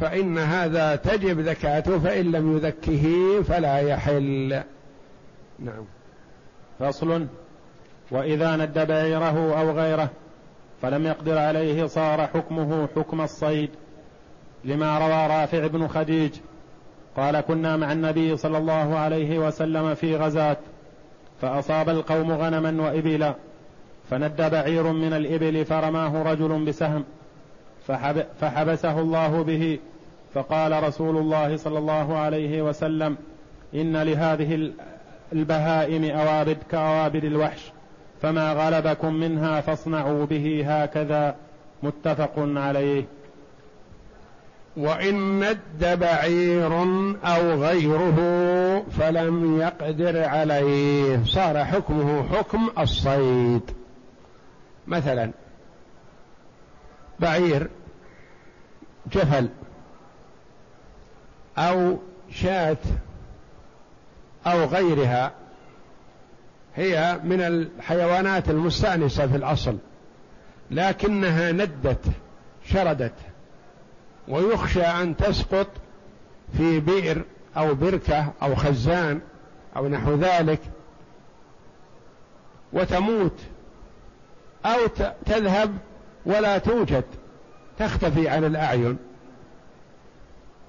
فإن 0.00 0.38
هذا 0.38 0.96
تجب 0.96 1.40
ذكاته 1.40 1.98
فإن 1.98 2.32
لم 2.32 2.56
يذكه 2.56 3.42
فلا 3.42 3.78
يحل. 3.78 4.62
نعم. 5.58 5.84
فصل. 6.78 7.26
وإذا 8.10 8.56
ند 8.56 8.78
بعيره 8.78 9.60
أو 9.60 9.70
غيره 9.70 10.10
فلم 10.82 11.06
يقدر 11.06 11.38
عليه 11.38 11.86
صار 11.86 12.26
حكمه 12.26 12.88
حكم 12.96 13.20
الصيد. 13.20 13.70
لما 14.64 14.98
روى 14.98 15.26
رافع 15.26 15.66
بن 15.66 15.88
خديج 15.88 16.32
قال 17.16 17.40
كنا 17.40 17.76
مع 17.76 17.92
النبي 17.92 18.36
صلى 18.36 18.58
الله 18.58 18.98
عليه 18.98 19.38
وسلم 19.38 19.94
في 19.94 20.16
غزاة 20.16 20.56
فأصاب 21.40 21.88
القوم 21.88 22.32
غنما 22.32 22.82
وإبلا 22.82 23.34
فند 24.10 24.50
بعير 24.50 24.92
من 24.92 25.12
الإبل 25.12 25.64
فرماه 25.64 26.22
رجل 26.22 26.64
بسهم 26.64 27.04
فحب 27.86 28.24
فحبسه 28.40 29.00
الله 29.00 29.42
به 29.42 29.78
فقال 30.34 30.82
رسول 30.82 31.16
الله 31.16 31.56
صلى 31.56 31.78
الله 31.78 32.16
عليه 32.16 32.62
وسلم 32.62 33.16
إن 33.74 34.02
لهذه 34.02 34.72
البهائم 35.32 36.04
أوابد 36.04 36.56
كأوابد 36.70 37.24
الوحش 37.24 37.72
فما 38.22 38.52
غلبكم 38.52 39.14
منها 39.14 39.60
فاصنعوا 39.60 40.26
به 40.26 40.64
هكذا 40.66 41.34
متفق 41.82 42.32
عليه. 42.36 43.04
وإن 44.78 45.40
ند 45.40 45.98
بعير 46.00 46.72
أو 47.24 47.62
غيره 47.62 48.16
فلم 48.98 49.60
يقدر 49.60 50.24
عليه 50.24 51.24
صار 51.24 51.64
حكمه 51.64 52.28
حكم 52.28 52.70
الصيد. 52.78 53.70
مثلا 54.86 55.30
بعير 57.20 57.70
جفل 59.12 59.48
أو 61.58 61.98
شاة 62.30 62.76
أو 64.46 64.64
غيرها 64.64 65.32
هي 66.76 67.20
من 67.24 67.40
الحيوانات 67.40 68.50
المستأنسة 68.50 69.26
في 69.26 69.36
الأصل 69.36 69.78
لكنها 70.70 71.52
ندت 71.52 72.04
شردت. 72.64 73.14
ويخشى 74.28 74.82
أن 74.82 75.16
تسقط 75.16 75.66
في 76.56 76.80
بئر 76.80 77.24
أو 77.56 77.74
بركة 77.74 78.32
أو 78.42 78.54
خزان 78.54 79.20
أو 79.76 79.88
نحو 79.88 80.14
ذلك 80.14 80.60
وتموت 82.72 83.40
أو 84.66 84.86
تذهب 85.26 85.78
ولا 86.26 86.58
توجد 86.58 87.04
تختفي 87.78 88.28
عن 88.28 88.44
الأعين. 88.44 88.98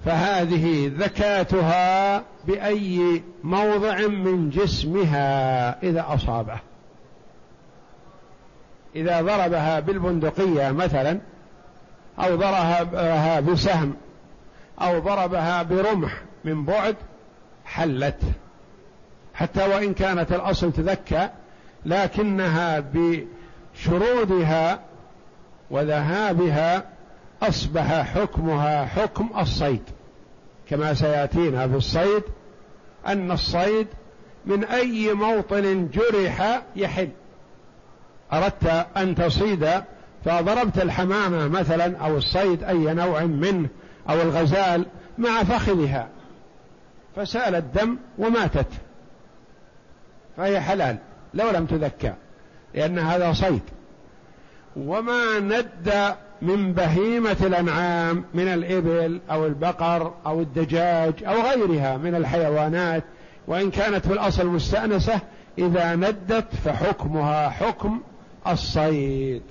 فهذه 0.04 0.92
ذكاتها 0.96 2.22
بأي 2.46 3.22
موضع 3.44 4.06
من 4.06 4.50
جسمها 4.50 5.82
إذا 5.82 6.04
أصابه. 6.08 6.58
إذا 8.96 9.22
ضربها 9.22 9.80
بالبندقية 9.80 10.70
مثلا 10.70 11.20
أو 12.24 12.36
ضربها 12.36 13.40
بسهم 13.40 13.94
أو 14.80 14.98
ضربها 14.98 15.62
برمح 15.62 16.22
من 16.44 16.64
بعد 16.64 16.96
حلت. 17.64 18.20
حتى 19.34 19.66
وإن 19.66 19.94
كانت 19.94 20.32
الأصل 20.32 20.72
تذكى 20.72 21.28
لكنها 21.86 22.84
بشرودها 22.94 24.80
وذهابها 25.70 26.84
أصبح 27.42 28.02
حكمها 28.02 28.84
حكم 28.84 29.28
الصيد. 29.38 29.82
كما 30.70 30.94
سيأتينا 30.94 31.68
في 31.68 31.76
الصيد 31.76 32.22
أن 33.06 33.30
الصيد 33.30 33.86
من 34.46 34.64
أي 34.64 35.14
موطن 35.14 35.88
جرح 35.88 36.62
يحل. 36.76 37.08
أردت 38.32 38.86
أن 38.96 39.14
تصيد 39.14 39.68
فضربت 40.24 40.82
الحمامة 40.82 41.48
مثلا 41.48 41.98
أو 41.98 42.16
الصيد 42.16 42.62
أي 42.62 42.94
نوع 42.94 43.24
منه 43.24 43.68
أو 44.10 44.22
الغزال 44.22 44.86
مع 45.18 45.44
فخذها 45.44 46.08
فسال 47.16 47.54
الدم 47.54 47.96
وماتت. 48.18 48.66
فهي 50.36 50.60
حلال 50.60 50.96
لو 51.34 51.50
لم 51.50 51.66
تذكى 51.66 52.12
لأن 52.74 52.98
هذا 52.98 53.32
صيد. 53.32 53.62
وما 54.76 55.38
ند 55.40 56.14
من 56.42 56.72
بهيمة 56.72 57.36
الأنعام 57.40 58.24
من 58.34 58.48
الإبل 58.48 59.20
أو 59.30 59.46
البقر 59.46 60.14
أو 60.26 60.40
الدجاج 60.40 61.24
أو 61.24 61.34
غيرها 61.42 61.96
من 61.96 62.14
الحيوانات 62.14 63.04
وإن 63.46 63.70
كانت 63.70 64.06
في 64.06 64.12
الأصل 64.12 64.46
مستأنسة 64.46 65.20
إذا 65.58 65.94
ندت 65.94 66.54
فحكمها 66.64 67.48
حكم 67.48 68.00
الصيد. 68.46 69.42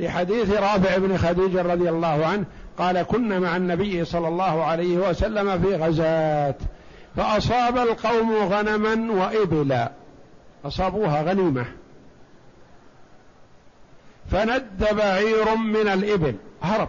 لحديث 0.00 0.50
رافع 0.50 0.96
بن 0.96 1.16
خديج 1.16 1.56
رضي 1.56 1.88
الله 1.88 2.26
عنه 2.26 2.44
قال 2.78 3.02
كنا 3.02 3.38
مع 3.38 3.56
النبي 3.56 4.04
صلى 4.04 4.28
الله 4.28 4.64
عليه 4.64 4.98
وسلم 4.98 5.62
في 5.62 5.76
غزاة 5.76 6.54
فأصاب 7.16 7.78
القوم 7.78 8.34
غنما 8.34 9.12
وإبلا. 9.12 9.92
أصابوها 10.64 11.22
غنيمة. 11.22 11.64
فند 14.30 14.86
بعير 14.92 15.54
من 15.54 15.88
الإبل 15.88 16.34
هرب. 16.62 16.88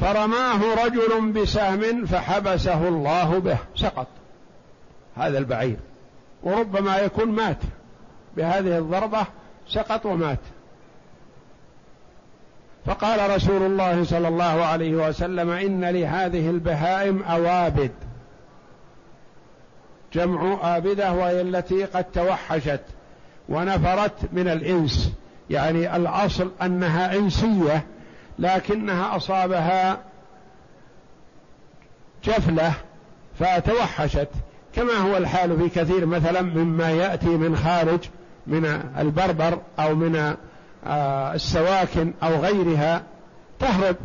فرماه 0.00 0.84
رجل 0.84 1.32
بسهم 1.32 2.06
فحبسه 2.06 2.88
الله 2.88 3.38
به 3.38 3.58
سقط. 3.76 4.06
هذا 5.16 5.38
البعير. 5.38 5.76
وربما 6.42 6.98
يكون 6.98 7.28
مات 7.28 7.58
بهذه 8.36 8.78
الضربة 8.78 9.26
سقط 9.68 10.06
ومات. 10.06 10.38
فقال 12.86 13.30
رسول 13.30 13.62
الله 13.62 14.04
صلى 14.04 14.28
الله 14.28 14.64
عليه 14.64 15.08
وسلم 15.08 15.50
إن 15.50 15.84
لهذه 15.84 16.50
البهائم 16.50 17.22
أوابد. 17.22 17.90
جمع 20.12 20.58
آبدة 20.76 21.12
وهي 21.12 21.40
التي 21.40 21.84
قد 21.84 22.04
توحشت 22.04 22.80
ونفرت 23.48 24.12
من 24.32 24.48
الإنس. 24.48 25.12
يعني 25.50 25.96
الأصل 25.96 26.50
أنها 26.62 27.16
إنسية 27.16 27.86
لكنها 28.38 29.16
أصابها 29.16 29.98
جفلة 32.24 32.72
فتوحشت. 33.38 34.28
كما 34.74 34.92
هو 34.92 35.16
الحال 35.16 35.56
في 35.56 35.80
كثير 35.80 36.06
مثلا 36.06 36.42
مما 36.42 36.90
يأتي 36.90 37.28
من 37.28 37.56
خارج 37.56 38.00
من 38.46 38.64
البربر 38.98 39.58
أو 39.78 39.94
من 39.94 40.34
آه، 40.86 41.34
السواكن 41.34 42.12
أو 42.22 42.36
غيرها 42.36 43.02
تهرب 43.58 43.96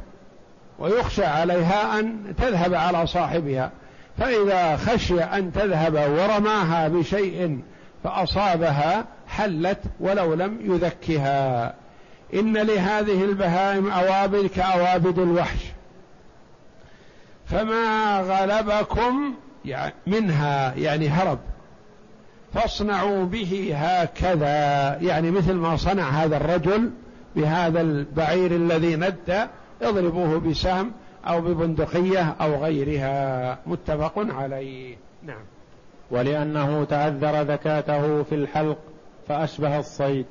ويخشى 0.79 1.25
عليها 1.25 1.99
أن 1.99 2.33
تذهب 2.37 2.73
على 2.73 3.07
صاحبها. 3.07 3.71
فإذا 4.17 4.77
خشي 4.77 5.23
أن 5.23 5.51
تذهب 5.53 5.93
ورماها 5.93 6.87
بشيء 6.87 7.59
فأصابها 8.03 9.05
حلت 9.27 9.79
ولو 9.99 10.33
لم 10.33 10.57
يذكها. 10.61 11.73
إن 12.33 12.57
لهذه 12.57 13.23
البهائم 13.23 13.91
أوابد 13.91 14.47
كأوابد 14.47 15.19
الوحش. 15.19 15.59
فما 17.45 18.17
غلبكم 18.19 19.33
يعني 19.65 19.93
منها 20.07 20.73
يعني 20.75 21.09
هرب. 21.09 21.39
فاصنعوا 22.53 23.25
به 23.25 23.71
هكذا. 23.75 24.97
يعني 25.01 25.31
مثل 25.31 25.53
ما 25.53 25.75
صنع 25.75 26.09
هذا 26.09 26.37
الرجل 26.37 26.91
بهذا 27.35 27.81
البعير 27.81 28.51
الذي 28.51 28.95
ند 28.95 29.47
اضربوه 29.81 30.39
بسهم 30.39 30.91
أو 31.27 31.41
ببندقية 31.41 32.35
أو 32.41 32.63
غيرها. 32.63 33.57
متفق 33.65 34.13
عليه. 34.17 34.95
نعم. 35.23 35.43
ولأنه 36.11 36.83
تعذر 36.83 37.41
ذكاته 37.41 38.23
في 38.23 38.35
الحلق 38.35 38.77
فأشبه 39.27 39.79
الصيد. 39.79 40.25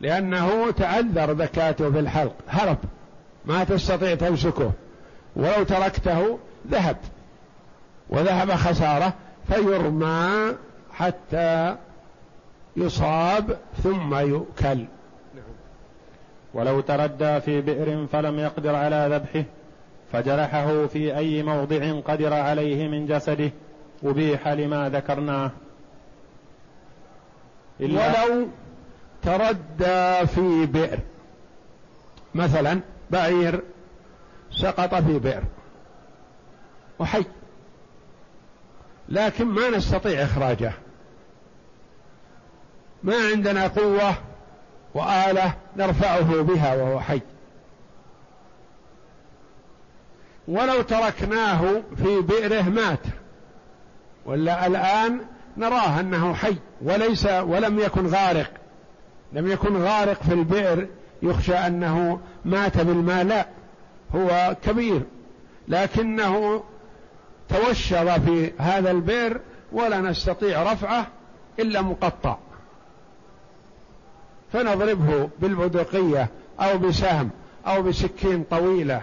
لأنه 0.00 0.70
تعذر 0.70 1.32
ذكاته 1.32 1.90
في 1.90 1.98
الحلق. 1.98 2.34
هرب. 2.48 2.78
ما 3.44 3.64
تستطيع 3.64 4.14
تمسكه. 4.14 4.72
ولو 5.36 5.64
تركته 5.64 6.38
ذهب. 6.70 6.96
وذهب 8.10 8.50
خسارة 8.50 9.14
فيرمى 9.48 10.54
حتى 11.00 11.76
يصاب 12.76 13.58
ثم 13.82 14.14
يؤكل. 14.14 14.84
ولو 16.54 16.80
تردى 16.80 17.40
في 17.40 17.60
بئر 17.60 18.06
فلم 18.06 18.38
يقدر 18.38 18.74
على 18.74 19.08
ذبحه 19.10 19.44
فجرحه 20.12 20.86
في 20.86 21.16
أي 21.16 21.42
موضع 21.42 22.00
قدر 22.00 22.32
عليه 22.32 22.88
من 22.88 23.06
جسده 23.06 23.50
أبيح 24.04 24.48
لما 24.48 24.88
ذكرناه. 24.88 25.50
ولو 27.80 28.48
تردى 29.22 30.26
في 30.26 30.66
بئر. 30.66 30.98
مثلا 32.34 32.80
بعير 33.10 33.62
سقط 34.50 34.94
في 34.94 35.18
بئر 35.18 35.42
وحي 36.98 37.24
لكن 39.08 39.44
ما 39.44 39.70
نستطيع 39.70 40.22
إخراجه. 40.22 40.72
ما 43.02 43.14
عندنا 43.32 43.66
قوة 43.66 44.14
وآلة 44.94 45.54
نرفعه 45.76 46.42
بها 46.42 46.74
وهو 46.74 47.00
حي. 47.00 47.20
ولو 50.48 50.82
تركناه 50.82 51.82
في 51.96 52.20
بئره 52.20 52.62
مات 52.62 53.00
ولا 54.26 54.66
الآن 54.66 55.20
نراه 55.56 56.00
أنه 56.00 56.34
حي 56.34 56.56
وليس 56.82 57.26
ولم 57.26 57.78
يكن 57.78 58.06
غارق. 58.06 58.50
لم 59.32 59.46
يكن 59.46 59.76
غارق 59.82 60.22
في 60.22 60.32
البئر 60.32 60.88
يخشى 61.22 61.54
أنه 61.54 62.20
مات 62.44 62.76
بالماء 62.76 63.24
لا 63.24 63.46
هو 64.14 64.56
كبير. 64.62 65.02
لكنه 65.68 66.64
توشر 67.48 68.20
في 68.20 68.52
هذا 68.58 68.90
البئر 68.90 69.40
ولا 69.72 70.00
نستطيع 70.00 70.72
رفعه 70.72 71.06
إلا 71.58 71.82
مقطع. 71.82 72.36
فنضربه 74.52 75.30
بالبدقية 75.40 76.28
أو 76.60 76.78
بسهم 76.78 77.30
أو 77.66 77.82
بسكين 77.82 78.44
طويلة 78.50 79.02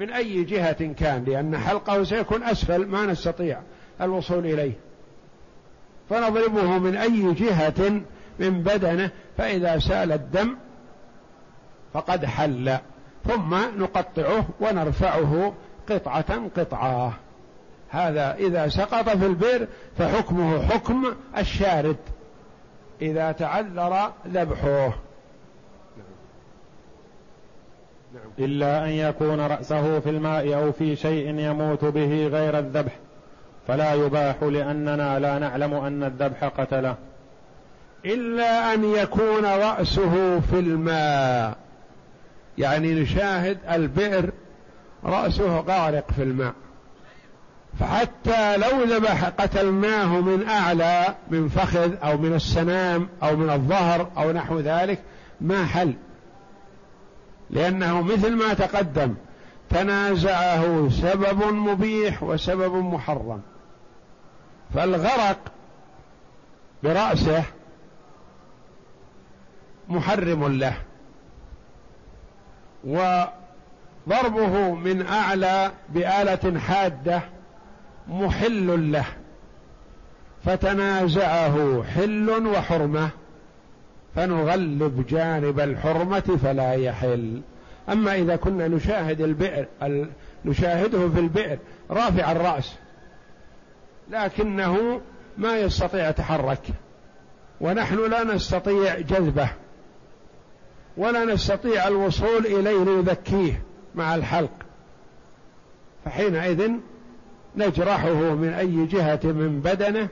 من 0.00 0.10
أي 0.10 0.44
جهة 0.44 0.92
كان 0.92 1.24
لأن 1.24 1.58
حلقه 1.58 2.04
سيكون 2.04 2.42
أسفل 2.42 2.86
ما 2.86 3.06
نستطيع 3.06 3.60
الوصول 4.00 4.46
إليه. 4.46 4.72
فنضربه 6.10 6.78
من 6.78 6.96
أي 6.96 7.34
جهة 7.34 8.02
من 8.38 8.62
بدنه 8.62 9.10
فإذا 9.38 9.78
سال 9.78 10.12
الدم 10.12 10.56
فقد 11.94 12.24
حل. 12.24 12.76
ثم 13.28 13.54
نقطعه 13.78 14.44
ونرفعه 14.60 15.54
قطعة 15.90 16.48
قطعة. 16.56 17.12
هذا 17.88 18.34
إذا 18.34 18.68
سقط 18.68 19.08
في 19.08 19.26
البئر 19.26 19.66
فحكمه 19.98 20.62
حكم 20.62 21.14
الشارد. 21.38 21.96
إذا 23.02 23.32
تعذر 23.32 24.12
ذبحه. 24.28 24.92
إلا 28.38 28.84
أن 28.84 28.90
يكون 28.90 29.40
رأسه 29.40 30.00
في 30.00 30.10
الماء 30.10 30.54
أو 30.54 30.72
في 30.72 30.96
شيء 30.96 31.38
يموت 31.38 31.84
به 31.84 32.26
غير 32.26 32.58
الذبح 32.58 32.92
فلا 33.68 33.94
يباح 33.94 34.42
لأننا 34.42 35.18
لا 35.18 35.38
نعلم 35.38 35.74
أن 35.74 36.04
الذبح 36.04 36.44
قتله. 36.44 36.96
إلا 38.04 38.74
أن 38.74 38.84
يكون 38.84 39.44
رأسه 39.44 40.40
في 40.40 40.58
الماء. 40.58 41.56
يعني 42.58 43.02
نشاهد 43.02 43.58
البئر 43.70 44.30
رأسه 45.04 45.60
غارق 45.60 46.10
في 46.16 46.22
الماء. 46.22 46.54
فحتى 47.78 48.56
لو 48.56 48.84
ذبح 48.84 49.24
قتلناه 49.24 50.20
من 50.20 50.48
أعلى 50.48 51.14
من 51.30 51.48
فخذ 51.48 51.94
أو 52.02 52.16
من 52.16 52.34
السنام 52.34 53.08
أو 53.22 53.36
من 53.36 53.50
الظهر 53.50 54.10
أو 54.16 54.32
نحو 54.32 54.60
ذلك 54.60 55.02
ما 55.40 55.66
حل. 55.66 55.94
لأنه 57.50 58.02
مثل 58.02 58.36
ما 58.36 58.54
تقدم 58.54 59.14
تنازعه 59.70 60.88
سبب 60.90 61.44
مبيح 61.44 62.22
وسبب 62.22 62.74
محرم. 62.74 63.42
فالغرق 64.74 65.38
برأسه 66.82 67.42
محرم 69.88 70.48
له. 70.48 70.74
وضربه 72.84 74.74
من 74.74 75.06
أعلى 75.06 75.72
بآلة 75.88 76.58
حادة 76.58 77.22
محل 78.10 78.92
له. 78.92 79.04
فتنازعه 80.44 81.82
حل 81.82 82.46
وحرمة. 82.46 83.10
فنغلب 84.14 85.06
جانب 85.08 85.60
الحرمة 85.60 86.38
فلا 86.42 86.72
يحل. 86.72 87.42
أما 87.88 88.14
إذا 88.14 88.36
كنا 88.36 88.68
نشاهد 88.68 89.20
البئر 89.20 89.66
نشاهده 90.44 91.08
في 91.08 91.20
البئر 91.20 91.58
رافع 91.90 92.32
الرأس. 92.32 92.74
لكنه 94.10 95.00
ما 95.38 95.58
يستطيع 95.58 96.08
يتحرك 96.08 96.62
ونحن 97.60 98.10
لا 98.10 98.24
نستطيع 98.24 98.98
جذبه. 98.98 99.48
ولا 100.96 101.24
نستطيع 101.24 101.88
الوصول 101.88 102.46
إليه 102.46 102.84
ليذكيه 102.84 103.62
مع 103.94 104.14
الحلق. 104.14 104.52
فحينئذ 106.04 106.70
نجرحه 107.56 108.34
من 108.34 108.48
أي 108.48 108.86
جهة 108.86 109.20
من 109.24 109.60
بدنه 109.60 110.08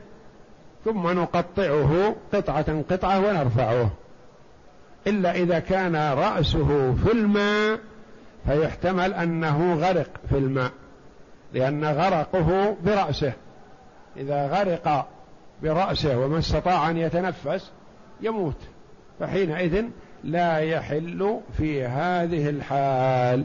ثم 0.85 1.09
نقطعه 1.09 2.15
قطعة 2.33 2.83
قطعة 2.91 3.19
ونرفعه. 3.19 3.91
إلا 5.07 5.33
إذا 5.33 5.59
كان 5.59 5.97
رأسه 5.97 6.95
في 6.95 7.13
الماء 7.13 7.79
فيحتمل 8.47 9.15
أنه 9.15 9.75
غرق 9.75 10.11
في 10.29 10.39
الماء 10.39 10.71
لأن 11.55 11.85
غرقه 11.85 12.77
برأسه. 12.85 13.33
إذا 14.17 14.47
غرق 14.47 15.09
برأسه 15.63 16.19
وما 16.19 16.39
استطاع 16.39 16.91
أن 16.91 16.97
يتنفس 16.97 17.71
يموت. 18.21 18.57
فحينئذ 19.21 19.85
لا 20.25 20.59
يحل 20.59 21.41
في 21.57 21.85
هذه 21.85 22.49
الحال. 22.49 23.45